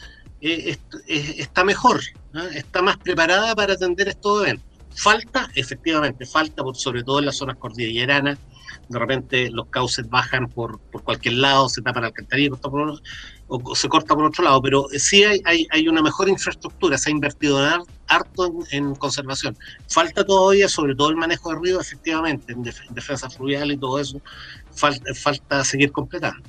eh, 0.40 0.78
está 1.06 1.64
mejor, 1.64 2.00
está 2.54 2.80
más 2.80 2.96
preparada 2.96 3.54
para 3.54 3.74
atender 3.74 4.08
estos 4.08 4.42
eventos. 4.42 4.66
Falta, 4.94 5.48
efectivamente, 5.54 6.26
falta, 6.26 6.62
por, 6.62 6.76
sobre 6.76 7.04
todo 7.04 7.18
en 7.18 7.26
las 7.26 7.36
zonas 7.36 7.56
cordilleranas. 7.56 8.38
De 8.88 8.98
repente 8.98 9.50
los 9.50 9.66
cauces 9.66 10.08
bajan 10.08 10.48
por, 10.48 10.78
por 10.78 11.02
cualquier 11.02 11.34
lado, 11.34 11.68
se 11.68 11.82
tapa 11.82 12.00
la 12.00 12.06
alcantarilla, 12.08 12.50
por, 12.56 13.00
o 13.48 13.74
se 13.74 13.88
corta 13.88 14.14
por 14.14 14.24
otro 14.24 14.44
lado, 14.44 14.60
pero 14.60 14.86
sí 14.96 15.24
hay, 15.24 15.40
hay, 15.70 15.88
una 15.88 16.02
mejor 16.02 16.28
infraestructura, 16.28 16.98
se 16.98 17.10
ha 17.10 17.12
invertido 17.12 17.58
harto 18.06 18.54
en, 18.70 18.94
conservación. 18.94 19.56
Falta 19.88 20.24
todavía, 20.24 20.68
sobre 20.68 20.94
todo 20.94 21.10
el 21.10 21.16
manejo 21.16 21.50
de 21.50 21.60
río, 21.60 21.80
efectivamente, 21.80 22.52
en, 22.52 22.62
defensa 22.62 23.30
fluvial 23.30 23.72
y 23.72 23.76
todo 23.76 23.98
eso, 23.98 24.20
falta, 24.70 25.14
falta 25.14 25.64
seguir 25.64 25.92
completando. 25.92 26.42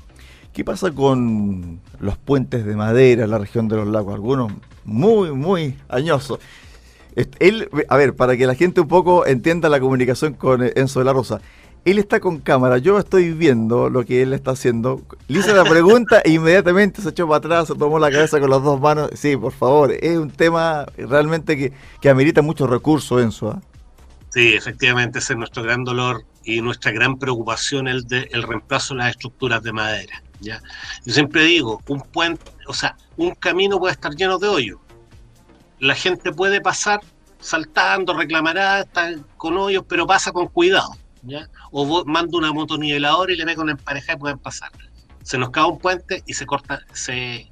¿Qué 0.53 0.65
pasa 0.65 0.91
con 0.91 1.79
los 2.00 2.17
puentes 2.17 2.65
de 2.65 2.75
madera 2.75 3.24
en 3.24 3.31
la 3.31 3.38
región 3.38 3.67
de 3.67 3.77
los 3.77 3.88
lagos? 3.88 4.13
Algunos 4.13 4.51
muy, 4.84 5.31
muy 5.31 5.77
añosos. 5.88 6.39
Él, 7.39 7.69
a 7.88 7.98
ver, 7.98 8.15
para 8.15 8.36
que 8.36 8.46
la 8.46 8.55
gente 8.55 8.81
un 8.81 8.88
poco 8.88 9.25
entienda 9.25 9.69
la 9.69 9.79
comunicación 9.79 10.34
con 10.34 10.63
Enzo 10.75 11.00
de 11.00 11.05
la 11.05 11.13
Rosa, 11.13 11.41
él 11.86 12.00
está 12.00 12.19
con 12.19 12.39
cámara, 12.39 12.77
yo 12.77 13.00
estoy 13.00 13.33
viendo 13.33 13.89
lo 13.89 14.05
que 14.05 14.21
él 14.21 14.33
está 14.33 14.51
haciendo. 14.51 15.01
Le 15.27 15.39
hice 15.39 15.53
la 15.53 15.63
pregunta 15.63 16.21
e 16.24 16.31
inmediatamente 16.31 17.01
se 17.01 17.09
echó 17.09 17.27
para 17.27 17.38
atrás, 17.38 17.67
se 17.67 17.75
tomó 17.75 18.00
la 18.00 18.12
cabeza 18.12 18.39
con 18.39 18.50
las 18.50 18.62
dos 18.62 18.79
manos. 18.79 19.12
Sí, 19.13 19.38
por 19.38 19.53
favor, 19.53 19.91
es 19.91 20.17
un 20.17 20.29
tema 20.29 20.86
realmente 20.98 21.57
que, 21.57 21.74
que 22.01 22.09
amerita 22.09 22.41
muchos 22.41 22.69
recursos, 22.69 23.21
Enzo. 23.21 23.51
¿ah? 23.51 23.62
Sí, 24.29 24.53
efectivamente, 24.53 25.19
ese 25.19 25.33
es 25.33 25.39
nuestro 25.39 25.63
gran 25.63 25.83
dolor 25.83 26.24
y 26.43 26.62
nuestra 26.62 26.91
gran 26.91 27.17
preocupación 27.17 27.88
el, 27.88 28.05
de, 28.07 28.27
el 28.31 28.43
reemplazo 28.43 28.93
de 28.93 29.00
las 29.00 29.12
estructuras 29.12 29.63
de 29.63 29.71
madera. 29.71 30.21
¿ya? 30.41 30.62
Yo 31.05 31.13
siempre 31.13 31.43
digo, 31.43 31.81
un 31.88 32.01
puente, 32.01 32.51
o 32.67 32.74
sea, 32.74 32.95
un 33.17 33.31
camino 33.36 33.79
puede 33.79 33.93
estar 33.93 34.13
lleno 34.15 34.38
de 34.38 34.48
hoyos. 34.48 34.79
La 35.79 35.95
gente 35.95 36.31
puede 36.33 36.59
pasar 36.59 37.00
saltando, 37.39 38.13
reclamará, 38.13 38.86
con 39.38 39.57
hoyos, 39.57 39.86
pero 39.88 40.05
pasa 40.05 40.31
con 40.33 40.48
cuidado 40.48 40.91
o 41.71 42.05
mando 42.05 42.38
una 42.38 42.53
motoniveladora 42.53 43.33
y 43.33 43.35
le 43.35 43.45
meto 43.45 43.61
una 43.61 43.73
empareja 43.73 44.13
y 44.13 44.17
pueden 44.17 44.39
pasar. 44.39 44.71
Se 45.23 45.38
nos 45.38 45.49
cae 45.51 45.65
un 45.65 45.79
puente 45.79 46.23
y 46.25 46.33
se 46.33 46.45
corta, 46.45 46.81
se, 46.93 47.51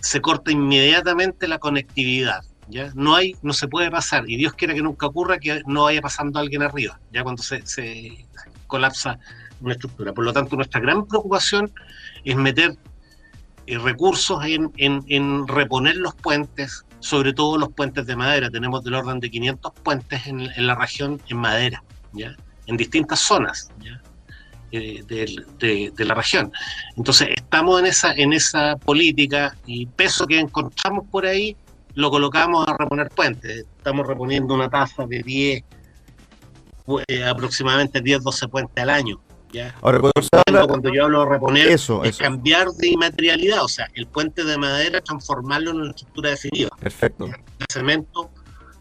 se 0.00 0.20
corta 0.20 0.50
inmediatamente 0.50 1.46
la 1.46 1.58
conectividad. 1.58 2.42
¿ya? 2.68 2.90
No 2.94 3.14
hay, 3.14 3.36
no 3.42 3.52
se 3.52 3.68
puede 3.68 3.90
pasar, 3.90 4.28
y 4.28 4.36
Dios 4.36 4.54
quiera 4.54 4.74
que 4.74 4.82
nunca 4.82 5.06
ocurra 5.06 5.38
que 5.38 5.62
no 5.66 5.84
vaya 5.84 6.00
pasando 6.00 6.38
alguien 6.38 6.62
arriba, 6.62 6.98
ya 7.12 7.22
cuando 7.22 7.42
se, 7.42 7.64
se 7.66 8.26
colapsa 8.66 9.18
una 9.60 9.74
estructura. 9.74 10.12
Por 10.12 10.24
lo 10.24 10.32
tanto, 10.32 10.56
nuestra 10.56 10.80
gran 10.80 11.06
preocupación 11.06 11.70
es 12.24 12.36
meter 12.36 12.76
eh, 13.66 13.78
recursos 13.78 14.44
en, 14.44 14.72
en, 14.76 15.04
en, 15.08 15.48
reponer 15.48 15.96
los 15.96 16.14
puentes, 16.14 16.84
sobre 17.00 17.32
todo 17.32 17.58
los 17.58 17.72
puentes 17.72 18.06
de 18.06 18.16
madera. 18.16 18.50
Tenemos 18.50 18.84
del 18.84 18.94
orden 18.94 19.20
de 19.20 19.30
500 19.30 19.72
puentes 19.82 20.26
en, 20.26 20.40
en 20.40 20.66
la 20.66 20.74
región 20.74 21.20
en 21.28 21.36
madera. 21.38 21.82
¿ya? 22.12 22.36
En 22.66 22.76
distintas 22.76 23.20
zonas 23.20 23.70
eh, 24.72 25.04
de, 25.06 26.04
la 26.04 26.14
región. 26.14 26.52
Entonces 26.96 27.28
estamos 27.36 27.80
en 27.80 27.86
esa, 27.86 28.12
en 28.12 28.32
esa 28.32 28.76
política 28.76 29.56
y 29.66 29.86
peso 29.86 30.26
que 30.26 30.40
encontramos 30.40 31.06
por 31.10 31.26
ahí 31.26 31.56
lo 31.94 32.10
colocamos 32.10 32.66
a 32.66 32.76
reponer 32.76 33.08
puentes. 33.10 33.66
Estamos 33.76 34.06
reponiendo 34.06 34.54
una 34.54 34.68
tasa 34.68 35.06
de 35.06 35.22
10, 35.22 35.64
eh, 37.06 37.24
aproximadamente 37.24 38.00
10, 38.00 38.22
12 38.22 38.48
puentes 38.48 38.82
al 38.82 38.90
año. 38.90 39.20
¿ya? 39.52 39.74
Ahora, 39.80 40.00
cuando, 40.66 40.92
yo 40.92 41.04
hablo 41.04 41.24
de 41.24 41.30
reponer, 41.30 41.68
eso, 41.68 42.02
es 42.02 42.18
cambiar 42.18 42.68
de 42.72 42.88
inmaterialidad, 42.88 43.62
o 43.62 43.68
sea, 43.68 43.88
el 43.94 44.06
puente 44.06 44.44
de 44.44 44.58
madera, 44.58 45.00
transformarlo 45.00 45.70
en 45.70 45.76
una 45.76 45.90
estructura 45.90 46.30
definitiva. 46.30 46.70
Perfecto. 46.80 47.26
De 47.26 47.66
cemento 47.70 48.30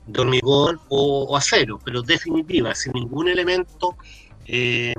de 0.05 0.21
hormigón 0.21 0.79
o, 0.89 1.35
acero, 1.37 1.79
pero 1.83 2.01
definitiva, 2.01 2.75
sin 2.75 2.93
ningún 2.93 3.29
elemento, 3.29 3.95
eh, 4.45 4.93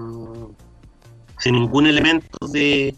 sin 1.38 1.54
ningún 1.54 1.86
elemento 1.86 2.46
de 2.48 2.94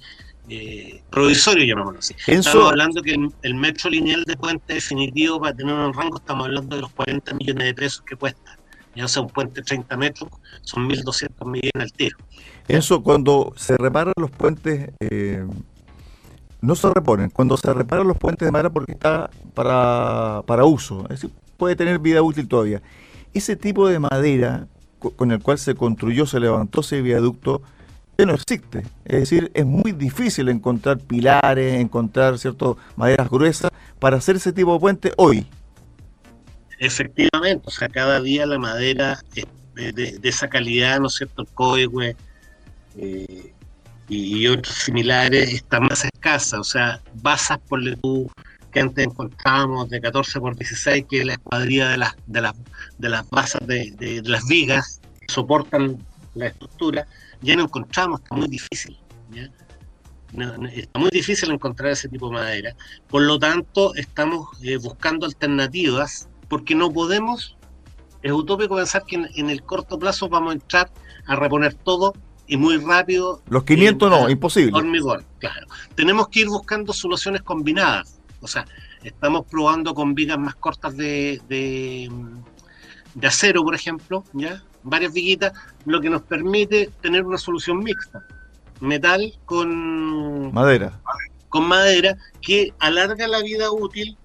eh, 0.48 1.02
provisorio, 1.10 1.64
llamémoslo 1.64 1.98
así. 1.98 2.14
Estamos 2.26 2.70
hablando 2.70 3.02
que 3.02 3.16
el, 3.42 3.54
metro 3.54 3.90
lineal 3.90 4.22
de 4.24 4.36
puente 4.36 4.74
definitivo 4.74 5.40
para 5.40 5.56
tener 5.56 5.74
un 5.74 5.92
rango, 5.92 6.18
estamos 6.18 6.46
hablando 6.46 6.76
de 6.76 6.82
los 6.82 6.92
40 6.92 7.34
millones 7.34 7.64
de 7.64 7.74
pesos 7.74 8.02
que 8.02 8.16
cuesta. 8.16 8.56
Ya 8.94 9.08
sea 9.08 9.22
un 9.22 9.28
puente 9.28 9.60
de 9.60 9.66
30 9.66 9.96
metros, 9.96 10.30
son 10.62 10.88
1.200 10.88 11.44
millones 11.44 11.72
al 11.74 11.92
tiro. 11.92 12.16
Eso 12.66 13.02
cuando 13.02 13.52
se 13.56 13.76
reparan 13.76 14.14
los 14.16 14.30
puentes, 14.30 14.90
eh, 15.00 15.44
no 16.62 16.74
se 16.74 16.88
reponen. 16.94 17.28
Cuando 17.30 17.56
se 17.56 17.74
reparan 17.74 18.06
los 18.06 18.16
puentes 18.16 18.46
de 18.46 18.52
madera 18.52 18.70
porque 18.70 18.92
está 18.92 19.28
para, 19.52 20.42
para 20.46 20.64
uso. 20.64 21.02
Es 21.10 21.20
decir, 21.20 21.30
puede 21.56 21.76
tener 21.76 21.98
vida 21.98 22.22
útil 22.22 22.48
todavía. 22.48 22.82
Ese 23.34 23.56
tipo 23.56 23.88
de 23.88 23.98
madera 23.98 24.66
con 24.98 25.30
el 25.30 25.40
cual 25.40 25.58
se 25.58 25.74
construyó, 25.74 26.26
se 26.26 26.40
levantó 26.40 26.80
ese 26.80 27.02
viaducto, 27.02 27.62
ya 28.18 28.26
no 28.26 28.34
existe. 28.34 28.82
Es 29.04 29.20
decir, 29.20 29.50
es 29.54 29.66
muy 29.66 29.92
difícil 29.92 30.48
encontrar 30.48 30.98
pilares, 30.98 31.74
encontrar 31.74 32.38
ciertas 32.38 32.76
maderas 32.96 33.28
gruesas 33.28 33.70
para 33.98 34.16
hacer 34.16 34.36
ese 34.36 34.52
tipo 34.52 34.72
de 34.72 34.80
puente 34.80 35.12
hoy. 35.16 35.46
Efectivamente, 36.78 37.64
o 37.66 37.70
sea, 37.70 37.88
cada 37.88 38.20
día 38.20 38.46
la 38.46 38.58
madera 38.58 39.22
de, 39.74 40.18
esa 40.22 40.48
calidad, 40.48 41.00
¿no 41.00 41.08
es 41.08 41.14
cierto? 41.14 41.42
El 41.42 41.48
coigüe 41.48 42.16
eh, 42.98 43.52
y, 44.08 44.46
otros 44.46 44.74
similares 44.74 45.52
está 45.52 45.80
más 45.80 46.04
escasa. 46.04 46.60
O 46.60 46.64
sea, 46.64 47.00
basas, 47.14 47.58
por 47.68 47.80
tú, 47.96 48.30
que 48.76 48.80
antes 48.80 49.06
encontrábamos 49.06 49.88
de 49.88 50.02
14 50.02 50.38
por 50.38 50.54
16, 50.54 51.06
que 51.08 51.20
es 51.20 51.24
la 51.24 51.32
escuadrilla 51.32 51.88
de 51.88 51.96
las, 51.96 52.14
de 52.26 52.42
las, 52.42 52.54
de 52.98 53.08
las 53.08 53.30
basas 53.30 53.66
de, 53.66 53.90
de, 53.92 54.20
las 54.26 54.46
vigas 54.46 55.00
que 55.18 55.32
soportan 55.32 55.96
la 56.34 56.48
estructura, 56.48 57.06
ya 57.40 57.56
no 57.56 57.62
encontramos, 57.62 58.20
está 58.20 58.36
muy 58.36 58.48
difícil. 58.48 58.98
está 60.74 60.98
muy 60.98 61.08
difícil 61.10 61.50
encontrar 61.52 61.92
ese 61.92 62.10
tipo 62.10 62.28
de 62.28 62.34
madera. 62.34 62.76
Por 63.08 63.22
lo 63.22 63.38
tanto, 63.38 63.94
estamos 63.94 64.48
eh, 64.62 64.76
buscando 64.76 65.24
alternativas 65.24 66.28
porque 66.46 66.74
no 66.74 66.92
podemos, 66.92 67.56
es 68.20 68.30
utópico 68.30 68.76
pensar 68.76 69.04
que 69.06 69.26
en, 69.36 69.48
el 69.48 69.62
corto 69.62 69.98
plazo 69.98 70.28
vamos 70.28 70.50
a 70.50 70.54
entrar 70.56 70.90
a 71.26 71.34
reponer 71.34 71.72
todo 71.72 72.12
y 72.46 72.58
muy 72.58 72.76
rápido. 72.76 73.40
Los 73.48 73.64
500 73.64 74.10
no, 74.10 74.28
imposible. 74.28 74.72
Hormigón, 74.74 75.24
claro. 75.38 75.66
Tenemos 75.94 76.28
que 76.28 76.40
ir 76.40 76.48
buscando 76.48 76.92
soluciones 76.92 77.40
combinadas 77.40 78.15
o 78.40 78.48
sea, 78.48 78.64
estamos 79.02 79.46
probando 79.46 79.94
con 79.94 80.14
vigas 80.14 80.38
más 80.38 80.54
cortas 80.54 80.96
de, 80.96 81.40
de, 81.48 82.10
acero, 83.26 83.62
por 83.62 83.74
ejemplo, 83.74 84.24
¿ya? 84.32 84.62
varias 84.82 85.12
viguitas, 85.12 85.52
lo 85.84 86.00
que 86.00 86.10
nos 86.10 86.22
permite 86.22 86.90
tener 87.00 87.24
una 87.24 87.38
solución 87.38 87.78
mixta. 87.78 88.24
Metal 88.80 89.32
con 89.46 90.52
madera. 90.52 91.00
Con 91.48 91.66
madera 91.66 92.16
que 92.42 92.74
alarga 92.78 93.26
la 93.26 93.40
vida 93.40 93.70
útil 93.70 94.16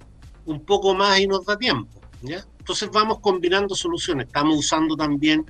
un 0.46 0.64
poco 0.66 0.94
más 0.94 1.20
y 1.20 1.28
nos 1.28 1.46
da 1.46 1.58
tiempo. 1.58 1.90
¿ya? 2.22 2.46
Entonces 2.60 2.90
vamos 2.92 3.20
combinando 3.20 3.76
soluciones. 3.76 4.28
Estamos 4.28 4.58
usando 4.58 4.96
también, 4.96 5.46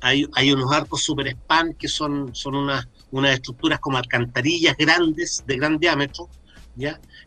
hay, 0.00 0.26
hay 0.34 0.52
unos 0.52 0.72
arcos 0.72 1.02
super 1.02 1.26
span 1.28 1.74
que 1.74 1.88
son, 1.88 2.34
son 2.34 2.54
unas, 2.54 2.88
unas 3.10 3.34
estructuras 3.34 3.80
como 3.80 3.98
alcantarillas 3.98 4.76
grandes, 4.76 5.42
de 5.46 5.56
gran 5.56 5.78
diámetro, 5.78 6.28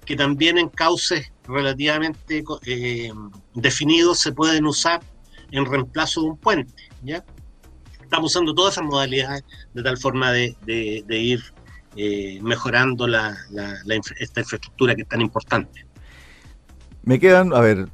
que 0.06 0.16
también 0.16 0.58
en 0.58 0.70
cauces 0.70 1.32
relativamente 1.48 2.44
eh, 2.66 3.12
definidos 3.56 4.20
se 4.20 4.32
pueden 4.32 4.66
usar 4.66 5.02
en 5.52 5.66
reemplazo 5.66 6.22
de 6.22 6.28
un 6.30 6.38
puente. 6.38 6.84
¿ya? 7.04 7.24
Estamos 8.02 8.32
usando 8.32 8.54
todas 8.54 8.76
esas 8.76 8.86
modalidades 8.86 9.44
de 9.74 9.84
tal 9.84 9.98
forma 9.98 10.32
de, 10.32 10.56
ir 11.10 11.42
eh, 11.96 12.40
mejorando 12.42 13.08
la, 13.08 13.36
esta 14.20 14.40
infraestructura 14.42 14.96
que 14.96 15.02
es 15.04 15.08
tan 15.08 15.22
importante. 15.22 15.86
Me 17.04 17.20
quedan, 17.20 17.54
a 17.54 17.60
ver, 17.60 17.88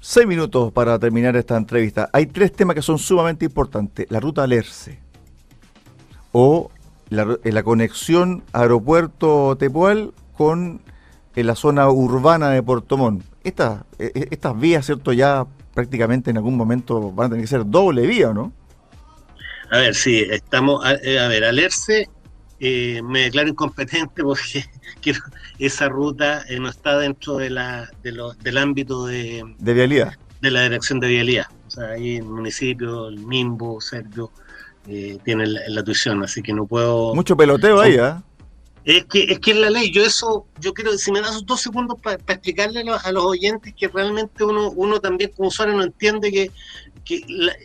seis 0.00 0.26
minutos 0.26 0.72
para 0.72 0.98
terminar 0.98 1.36
esta 1.36 1.56
entrevista. 1.56 2.10
Hay 2.12 2.26
tres 2.26 2.52
temas 2.52 2.74
que 2.74 2.82
son 2.82 2.98
sumamente 2.98 3.44
importantes. 3.44 4.06
La 4.10 4.18
ruta 4.18 4.46
Lerce 4.46 4.98
o 6.32 6.70
la, 7.08 7.38
la 7.44 7.62
conexión 7.62 8.42
aeropuerto-Tepual 8.52 10.12
con 10.36 10.82
en 11.36 11.46
la 11.46 11.54
zona 11.54 11.88
urbana 11.88 12.50
de 12.50 12.62
Puerto 12.62 12.96
Montt. 12.96 13.24
Estas, 13.44 13.82
e, 13.98 14.10
e, 14.14 14.28
estas 14.30 14.58
vías, 14.58 14.84
¿cierto? 14.86 15.12
Ya 15.12 15.46
prácticamente 15.74 16.30
en 16.30 16.38
algún 16.38 16.56
momento 16.56 17.12
van 17.12 17.26
a 17.26 17.28
tener 17.30 17.44
que 17.44 17.48
ser 17.48 17.66
doble 17.66 18.06
vía, 18.06 18.32
¿no? 18.32 18.52
A 19.70 19.78
ver, 19.78 19.94
sí, 19.94 20.26
estamos, 20.30 20.84
a, 20.84 20.94
eh, 20.94 21.28
ver, 21.28 21.44
alerce, 21.44 22.08
eh, 22.58 23.02
me 23.02 23.22
declaro 23.22 23.48
incompetente 23.48 24.22
porque 24.22 24.64
esa 25.58 25.88
ruta 25.88 26.42
eh, 26.48 26.58
no 26.58 26.70
está 26.70 26.98
dentro 26.98 27.36
de 27.36 27.50
la, 27.50 27.90
del 28.02 28.58
ámbito 28.58 29.06
de, 29.06 29.44
de 29.58 29.74
vialidad. 29.74 30.14
De 30.40 30.50
la 30.50 30.62
dirección 30.62 31.00
de 31.00 31.08
vialidad. 31.08 31.46
O 31.66 31.70
sea, 31.70 31.90
ahí 31.90 32.16
el 32.16 32.24
municipio, 32.24 33.08
el 33.08 33.18
MIMBO, 33.18 33.80
Sergio, 33.80 34.30
eh, 34.88 35.18
tienen 35.24 35.52
la, 35.52 35.60
la, 35.68 35.82
tuición, 35.82 36.22
así 36.22 36.42
que 36.42 36.52
no 36.52 36.66
puedo... 36.66 37.14
Mucho 37.14 37.36
peloteo 37.36 37.80
ahí, 37.80 37.96
¿ah? 37.98 38.22
Es 38.86 39.04
que, 39.06 39.24
es 39.24 39.40
que 39.40 39.52
la 39.52 39.68
ley, 39.68 39.90
yo 39.90 40.04
eso, 40.04 40.46
yo 40.60 40.72
quiero, 40.72 40.96
si 40.96 41.10
me 41.10 41.20
das 41.20 41.44
dos 41.44 41.60
segundos 41.60 41.98
para 42.00 42.14
explicarle 42.14 42.82
a 42.88 43.10
los, 43.10 43.24
oyentes 43.24 43.74
que 43.76 43.88
realmente 43.88 44.44
uno, 44.44 44.70
uno 44.70 45.00
también 45.00 45.32
como 45.36 45.48
usuario 45.48 45.74
no 45.74 45.82
entiende 45.82 46.30
que, 46.30 47.20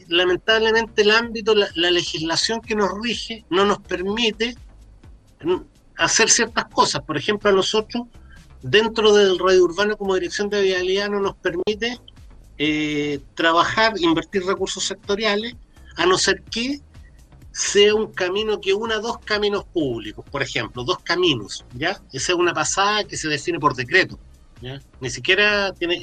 lamentablemente 0.08 1.04
el 1.04 1.12
ámbito, 1.12 1.54
la, 1.54 1.92
legislación 1.92 2.60
que 2.60 2.74
nos 2.74 2.90
rige 3.00 3.46
no 3.52 3.66
nos 3.66 3.78
permite 3.82 4.58
hacer 5.96 6.32
ciertas 6.32 6.66
cosas. 6.66 7.04
Por 7.04 7.18
ejemplo, 7.18 7.52
a 7.52 7.54
nosotros, 7.54 8.08
dentro 8.64 9.14
del 9.14 9.38
radio 9.38 9.64
urbano 9.64 9.98
como 9.98 10.16
dirección 10.16 10.50
de 10.50 10.64
vialidad, 10.64 11.08
no 11.10 11.20
nos 11.20 11.36
permite 11.36 12.00
eh, 12.58 13.20
trabajar, 13.36 13.94
invertir 14.00 14.44
recursos 14.44 14.84
sectoriales, 14.86 15.54
a 15.98 16.08
no 16.08 16.18
ser 16.18 16.42
que 16.42 16.82
sea 17.52 17.94
un 17.94 18.14
camino 18.14 18.62
que 18.62 18.74
una 18.74 19.00
dos 19.00 19.18
caminos 19.20 19.66
públicos, 19.66 20.26
por 20.32 20.42
ejemplo, 20.42 20.84
dos 20.84 21.00
caminos, 21.00 21.66
¿ya? 21.76 22.02
Esa 22.14 22.32
es 22.32 22.38
una 22.38 22.54
pasada 22.54 23.04
que 23.04 23.18
se 23.18 23.28
define 23.28 23.60
por 23.60 23.76
decreto, 23.76 24.18
¿ya? 24.62 24.82
Ni 25.02 25.10
siquiera 25.10 25.74
tiene, 25.74 26.02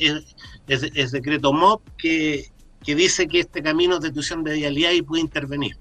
es, 0.67 1.11
decreto 1.11 1.53
MOP 1.53 1.83
que, 1.97 2.51
que, 2.85 2.95
dice 2.95 3.27
que 3.27 3.41
este 3.41 3.63
camino 3.63 3.97
es 3.97 4.03
de 4.03 4.13
tuición 4.13 4.45
de 4.45 4.55
vialidad 4.55 4.93
y 4.93 5.03
puede 5.03 5.23
intervenir. 5.23 5.77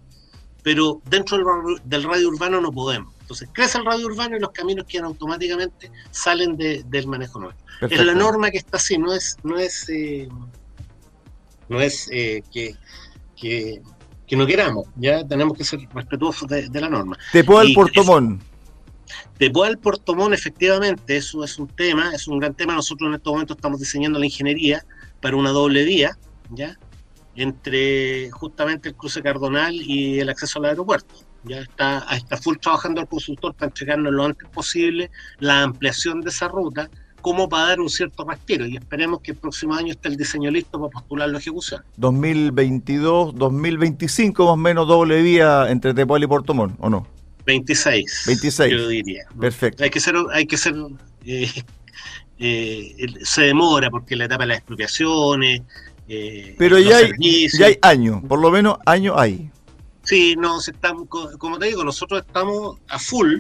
Pero 0.63 1.01
dentro 1.10 1.38
del, 1.86 2.03
radio 2.03 2.30
urbano 2.30 2.60
no 2.60 2.71
podemos. 2.71 3.13
Entonces 3.21 3.49
crece 3.51 3.77
el 3.77 3.86
radio 3.86 4.06
urbano 4.06 4.38
y 4.38 4.39
los 4.39 4.51
caminos 4.51 4.86
quedan 4.86 5.06
automáticamente, 5.06 5.91
salen 6.12 6.58
del 6.58 7.08
manejo 7.08 7.39
nuestro. 7.39 7.65
Es 7.89 8.06
la 8.06 8.13
norma 8.13 8.49
que 8.49 8.58
está 8.58 8.77
así, 8.77 8.97
no 8.97 9.13
es, 9.13 9.38
no 9.43 9.58
es, 9.60 9.88
eh, 9.89 10.27
no 11.69 11.80
es 11.80 12.10
eh, 12.12 12.41
que, 12.51 12.75
que 13.36 13.82
que 14.27 14.35
no 14.35 14.45
queramos, 14.45 14.87
ya 14.97 15.25
tenemos 15.25 15.57
que 15.57 15.63
ser 15.63 15.79
respetuosos 15.93 16.47
de, 16.49 16.69
la 16.81 16.89
norma. 16.89 17.17
Tepual 17.31 17.71
Portomón. 17.73 18.41
Tepual 19.37 19.77
Portomón, 19.77 20.33
efectivamente, 20.33 21.15
eso 21.15 21.43
es 21.43 21.57
un 21.57 21.67
tema, 21.67 22.13
es 22.13 22.27
un 22.27 22.39
gran 22.39 22.53
tema. 22.53 22.75
Nosotros 22.75 23.07
en 23.07 23.15
estos 23.15 23.31
momentos 23.31 23.55
estamos 23.55 23.79
diseñando 23.79 24.19
la 24.19 24.25
ingeniería 24.25 24.85
para 25.21 25.37
una 25.37 25.51
doble 25.51 25.85
vía, 25.85 26.17
ya, 26.49 26.77
entre 27.35 28.29
justamente 28.31 28.89
el 28.89 28.95
cruce 28.95 29.21
cardonal 29.21 29.75
y 29.75 30.19
el 30.19 30.29
acceso 30.29 30.59
al 30.59 30.65
aeropuerto. 30.65 31.15
Ya 31.43 31.59
está, 31.59 32.05
está 32.11 32.35
full 32.35 32.57
trabajando 32.57 32.99
el 32.99 33.07
consultor 33.07 33.53
para 33.53 33.69
entregarnos 33.69 34.11
lo 34.11 34.25
antes 34.25 34.49
posible 34.49 35.09
la 35.39 35.63
ampliación 35.63 36.19
de 36.19 36.29
esa 36.29 36.49
ruta 36.49 36.89
como 37.27 37.49
para 37.49 37.67
dar 37.67 37.81
un 37.81 37.89
cierto 37.89 38.23
respiro 38.23 38.65
y 38.65 38.77
esperemos 38.77 39.19
que 39.19 39.31
el 39.31 39.37
próximo 39.37 39.73
año 39.73 39.91
esté 39.91 40.07
el 40.07 40.15
diseño 40.15 40.49
listo 40.49 40.79
para 40.79 40.91
postular 40.91 41.27
la 41.27 41.39
ejecución. 41.39 41.83
2022, 41.97 43.35
2025 43.35 44.45
más 44.45 44.53
o 44.53 44.55
menos 44.55 44.87
doble 44.87 45.21
vía 45.21 45.69
entre 45.69 45.93
Tepual 45.93 46.23
y 46.23 46.27
Portomón, 46.27 46.77
¿o 46.79 46.89
no? 46.89 47.05
26. 47.45 48.23
26. 48.27 48.71
Yo 48.71 48.87
diría. 48.87 49.25
Perfecto. 49.37 49.83
Hay 49.83 49.89
que 49.89 49.99
ser, 49.99 50.15
hay 50.31 50.45
que 50.45 50.55
ser 50.55 50.73
eh, 51.25 51.51
eh, 52.39 52.95
se 53.23 53.41
demora 53.41 53.89
porque 53.89 54.15
la 54.15 54.23
etapa 54.23 54.43
de 54.43 54.47
las 54.47 54.57
expropiaciones. 54.59 55.63
Eh, 56.07 56.55
Pero 56.57 56.79
ya 56.79 56.95
hay, 56.95 57.49
ya 57.49 57.65
hay 57.65 57.77
años, 57.81 58.21
por 58.25 58.39
lo 58.39 58.51
menos 58.51 58.77
año 58.85 59.19
hay. 59.19 59.51
Sí, 60.03 60.37
no, 60.37 60.61
estamos, 60.61 61.09
como 61.37 61.59
te 61.59 61.65
digo, 61.65 61.83
nosotros 61.83 62.23
estamos 62.25 62.77
a 62.87 62.97
full 62.97 63.39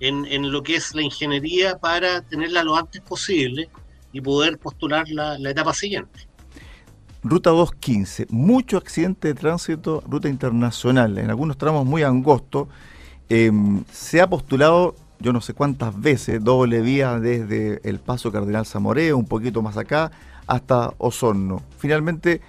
en, 0.00 0.52
lo 0.52 0.62
que 0.62 0.76
es 0.76 0.94
la 0.94 1.02
ingeniería 1.02 1.78
para 1.78 2.22
tenerla 2.22 2.62
lo 2.62 2.76
antes 2.76 3.00
posible 3.02 3.68
y 4.12 4.20
poder 4.20 4.58
postular 4.58 5.08
la, 5.08 5.36
etapa 5.50 5.74
siguiente. 5.74 6.28
Ruta 7.22 7.50
215, 7.50 8.26
mucho 8.30 8.76
accidente 8.76 9.28
de 9.28 9.34
tránsito, 9.34 10.02
ruta 10.06 10.28
internacional, 10.28 11.18
en 11.18 11.30
algunos 11.30 11.58
tramos 11.58 11.84
muy 11.84 12.02
angostos. 12.02 12.68
Em, 13.28 13.84
se 13.92 14.20
ha 14.20 14.30
postulado, 14.30 14.94
yo 15.18 15.32
no 15.32 15.40
sé 15.40 15.52
cuántas 15.52 16.00
veces, 16.00 16.42
doble 16.42 16.80
vía 16.80 17.18
desde 17.18 17.80
el 17.82 17.98
Paso 17.98 18.30
Cardenal 18.30 18.66
Zamoreo, 18.66 19.18
un 19.18 19.26
poquito 19.26 19.62
más 19.62 19.76
acá, 19.76 20.12
hasta 20.46 20.94
Osorno. 20.98 21.62
Finalmente, 21.76 22.40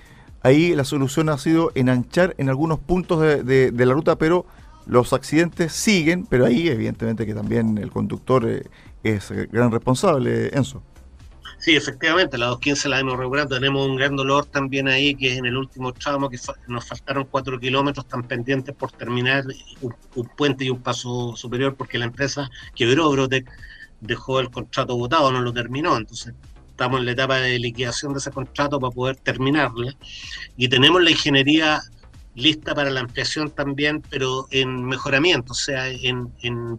ahí 0.43 0.75
la 0.75 0.85
solución 0.85 1.29
ha 1.29 1.38
sido 1.39 1.71
enanchar 1.73 2.35
en 2.38 2.47
algunos 2.47 2.79
puntos 2.79 3.21
de 3.21 3.73
la 3.75 3.93
ruta, 3.93 4.17
pero 4.17 4.45
los 4.89 5.13
accidentes 5.13 5.71
siguen, 5.71 6.25
pero 6.25 6.47
ahí 6.47 6.67
evidentemente 6.67 7.25
que 7.25 7.36
también 7.36 7.78
el 7.78 7.91
conductor 7.91 8.49
eh, 8.49 8.63
es 9.04 9.30
gran 9.52 9.71
responsable, 9.71 10.49
Enzo. 10.52 10.82
Sí, 11.60 11.75
efectivamente, 11.75 12.38
la 12.38 12.47
215 12.47 12.89
la 12.89 12.99
hemos 12.99 13.17
regulado. 13.17 13.49
Tenemos 13.49 13.86
un 13.86 13.97
gran 13.97 14.15
dolor 14.15 14.45
también 14.45 14.88
ahí, 14.88 15.13
que 15.13 15.34
es 15.34 15.38
en 15.38 15.45
el 15.45 15.58
último 15.58 15.93
tramo, 15.93 16.30
que 16.30 16.39
nos 16.67 16.88
faltaron 16.88 17.28
cuatro 17.30 17.60
kilómetros 17.60 18.08
tan 18.08 18.23
pendientes 18.23 18.73
por 18.73 18.91
terminar 18.93 19.43
un, 19.82 19.93
puente 20.38 20.65
y 20.65 20.69
un 20.69 20.82
paso 20.82 21.36
superior, 21.36 21.75
porque 21.75 21.99
la 21.99 22.06
empresa 22.06 22.49
quebró, 22.73 23.12
Brotec 23.12 23.52
dejó 23.99 24.39
el 24.39 24.49
contrato 24.49 24.97
votado, 24.97 25.32
no 25.32 25.41
lo 25.41 25.54
terminó. 25.54 25.97
Entonces, 25.97 26.34
estamos 26.69 27.02
en 27.02 27.06
la 27.06 27.12
etapa 27.12 27.36
de 27.36 27.60
liquidación 27.60 28.13
de 28.13 28.19
ese 28.19 28.32
contrato 28.32 28.80
para 28.80 28.91
poder 28.91 29.17
terminarla. 29.17 29.93
Y 30.58 30.67
tenemos 30.69 31.04
la 31.04 31.12
ingeniería 31.12 31.82
lista 32.39 32.73
para 32.73 32.89
la 32.89 33.02
ampliación 33.02 33.52
también, 33.52 34.02
pero 34.10 34.47
en 34.52 34.86
mejoramiento, 34.86 35.52
o 35.52 35.56
sea, 35.56 35.88
en, 35.89 36.32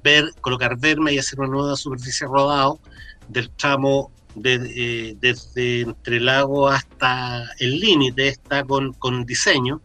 ver, 0.03 0.33
colocar 0.41 0.79
verme 0.79 1.13
y 1.13 1.19
hacer 1.19 1.41
una 1.41 1.49
nueva 1.49 1.77
superficie 1.77 2.27
rodado 2.27 2.81
del 3.29 3.51
tramo 3.51 4.11
de, 4.35 5.17
desde 5.21 5.83
entre 5.83 6.17
el 6.17 6.27
lago 6.27 6.69
hasta 6.69 7.45
el 7.59 7.79
límite, 7.79 8.29
está 8.29 8.65
con, 8.65 9.25
diseño 9.25 9.81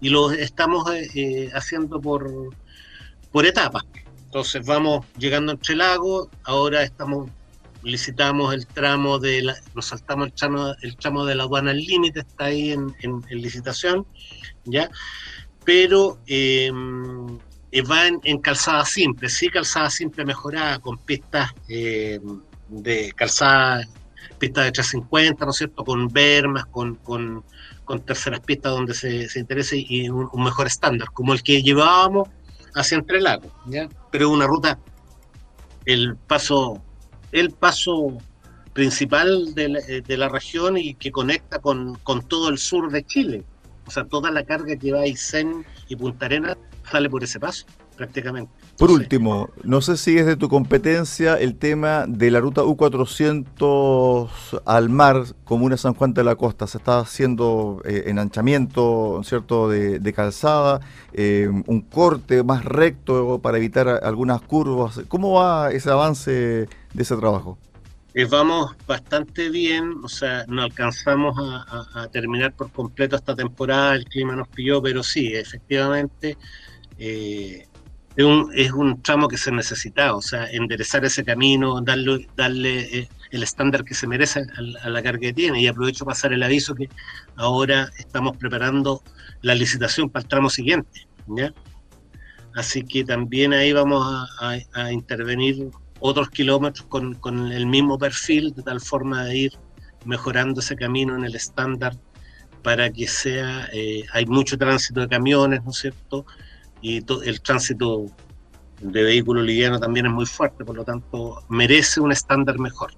y 0.00 0.10
lo 0.10 0.32
estamos 0.32 0.90
eh, 0.92 1.10
eh, 1.14 1.50
haciendo 1.54 2.00
por, 2.00 2.50
por 3.30 3.46
etapas. 3.46 3.84
Entonces 4.26 4.66
vamos 4.66 5.06
llegando 5.16 5.52
entre 5.52 5.76
lagos, 5.76 6.28
ahora 6.42 6.82
estamos 6.82 7.30
licitamos 7.84 8.54
el 8.54 8.66
tramo 8.66 9.18
de 9.18 9.42
la, 9.42 9.56
nos 9.74 9.86
saltamos 9.86 10.28
el 10.28 10.32
tramo, 10.32 10.74
el 10.80 10.96
tramo 10.96 11.24
de 11.24 11.34
la 11.34 11.44
aduana 11.44 11.72
límite, 11.72 12.20
está 12.20 12.46
ahí 12.46 12.72
en, 12.72 12.94
licitación, 13.30 14.06
¿ya? 14.64 14.90
Pero 15.64 16.18
em, 16.26 17.38
eh, 17.70 17.82
va 17.82 18.06
en, 18.06 18.38
calzada 18.38 18.84
simple, 18.84 19.28
sí 19.28 19.48
calzada 19.48 19.90
simple 19.90 20.24
mejorada, 20.24 20.78
con 20.78 20.98
pistas 20.98 21.52
em, 21.68 22.40
de 22.68 23.12
calzada, 23.14 23.86
pistas 24.38 24.64
de 24.64 24.72
350, 24.72 25.44
¿no 25.44 25.50
es 25.50 25.56
cierto? 25.56 25.84
Con 25.84 26.08
bermas, 26.08 26.66
con, 26.66 26.96
con, 26.96 27.44
terceras 28.06 28.40
pistas 28.40 28.72
donde 28.72 28.94
se, 28.94 29.28
se 29.28 29.40
interese 29.40 29.76
y 29.76 30.08
un, 30.08 30.28
mejor 30.42 30.66
estándar, 30.66 31.08
como 31.12 31.34
el 31.34 31.42
que 31.42 31.62
llevábamos 31.62 32.28
hacia 32.74 32.98
Entre 32.98 33.20
Lagos, 33.20 33.52
¿ya? 33.66 33.88
Pero 34.10 34.30
una 34.30 34.46
ruta, 34.46 34.78
el 35.84 36.16
paso 36.16 36.82
el 37.34 37.50
paso 37.50 38.16
principal 38.72 39.54
de 39.54 39.68
la, 39.68 39.78
eh, 39.80 40.02
de 40.06 40.16
la 40.16 40.28
región 40.28 40.78
y 40.78 40.94
que 40.94 41.10
conecta 41.10 41.58
con, 41.58 41.96
con, 41.96 42.22
todo 42.22 42.48
el 42.48 42.58
sur 42.58 42.90
de 42.90 43.04
Chile. 43.04 43.44
O 43.86 43.90
sea, 43.90 44.04
toda 44.04 44.30
la 44.30 44.44
carga 44.44 44.76
que 44.76 44.92
va 44.92 45.00
a 45.00 45.06
Isen 45.06 45.64
y 45.88 45.96
Punta 45.96 46.26
Arenas 46.26 46.56
sale 46.90 47.10
por 47.10 47.24
ese 47.24 47.40
paso, 47.40 47.66
prácticamente. 47.96 48.52
Por 48.78 48.90
último, 48.90 49.50
no 49.62 49.80
sé 49.80 49.96
si 49.96 50.18
es 50.18 50.26
de 50.26 50.36
tu 50.36 50.48
competencia 50.48 51.34
el 51.34 51.56
tema 51.56 52.06
de 52.08 52.30
la 52.30 52.40
ruta 52.40 52.62
U400 52.62 54.28
al 54.64 54.88
mar, 54.88 55.24
comuna 55.44 55.76
San 55.76 55.94
Juan 55.94 56.14
de 56.14 56.24
la 56.24 56.36
Costa. 56.36 56.66
Se 56.66 56.78
está 56.78 57.00
haciendo 57.00 57.82
eh, 57.84 58.04
enanchamiento, 58.06 59.20
¿cierto?, 59.24 59.68
de, 59.68 60.12
calzada, 60.12 60.80
eh, 61.12 61.48
un 61.66 61.80
corte 61.82 62.42
más 62.42 62.64
recto 62.64 63.40
para 63.40 63.58
evitar 63.58 63.88
algunas 63.88 64.40
curvas. 64.40 65.02
¿Cómo 65.08 65.34
va 65.34 65.70
ese 65.70 65.90
avance 65.90 66.68
de 66.94 67.02
ese 67.02 67.16
trabajo? 67.16 67.58
Eh, 68.14 68.24
vamos 68.24 68.74
bastante 68.86 69.50
bien, 69.50 69.96
o 70.02 70.08
sea, 70.08 70.44
no 70.48 70.62
alcanzamos 70.62 71.36
a, 71.36 72.08
terminar 72.12 72.54
por 72.54 72.70
completo 72.70 73.16
esta 73.16 73.34
temporada, 73.34 73.96
el 73.96 74.04
clima 74.04 74.36
nos 74.36 74.48
pilló, 74.48 74.80
pero 74.80 75.02
sí, 75.02 75.34
efectivamente 75.34 76.38
es 78.16 78.24
un, 78.24 78.50
es 78.54 78.70
un 78.72 79.02
tramo 79.02 79.28
que 79.28 79.36
se 79.36 79.50
necesita, 79.50 80.14
o 80.14 80.22
sea, 80.22 80.46
enderezar 80.50 81.04
ese 81.04 81.24
camino, 81.24 81.80
darle, 81.80 82.28
darle 82.36 82.98
eh, 82.98 83.08
el 83.32 83.42
estándar 83.42 83.84
que 83.84 83.94
se 83.94 84.06
merece 84.06 84.46
a, 84.82 84.88
la 84.88 85.02
carga 85.02 85.20
que 85.20 85.32
tiene. 85.32 85.60
Y 85.60 85.66
aprovecho 85.66 86.04
para 86.04 86.14
pasar 86.14 86.32
el 86.32 86.42
aviso 86.42 86.74
que 86.74 86.88
ahora 87.36 87.90
estamos 87.98 88.36
preparando 88.36 89.02
la 89.42 89.54
licitación 89.54 90.10
para 90.10 90.22
el 90.22 90.28
tramo 90.28 90.48
siguiente. 90.48 91.08
¿ya? 91.26 91.52
Así 92.54 92.84
que 92.84 93.04
también 93.04 93.52
ahí 93.52 93.72
vamos 93.72 94.06
a, 94.40 94.92
intervenir 94.92 95.70
otros 96.00 96.30
kilómetros 96.30 96.86
con, 96.86 97.14
con, 97.14 97.52
el 97.52 97.66
mismo 97.66 97.98
perfil, 97.98 98.52
de 98.54 98.62
tal 98.62 98.80
forma 98.80 99.24
de 99.24 99.36
ir 99.36 99.52
mejorando 100.04 100.60
ese 100.60 100.76
camino 100.76 101.16
en 101.16 101.24
el 101.24 101.34
estándar 101.34 101.96
para 102.62 102.90
que 102.90 103.06
sea, 103.06 103.68
eh, 103.72 104.04
hay 104.12 104.26
mucho 104.26 104.56
tránsito 104.56 105.00
de 105.00 105.08
camiones, 105.08 105.62
¿no 105.64 105.70
es 105.70 105.78
cierto? 105.78 106.26
y 106.84 107.02
el 107.24 107.40
tránsito 107.40 108.04
de 108.78 109.02
vehículos 109.02 109.42
livianos 109.42 109.80
también 109.80 110.04
es 110.04 110.12
muy 110.12 110.26
fuerte, 110.26 110.66
por 110.66 110.76
lo 110.76 110.84
tanto 110.84 111.42
merece 111.48 111.98
un 111.98 112.12
estándar 112.12 112.58
mejor. 112.58 112.92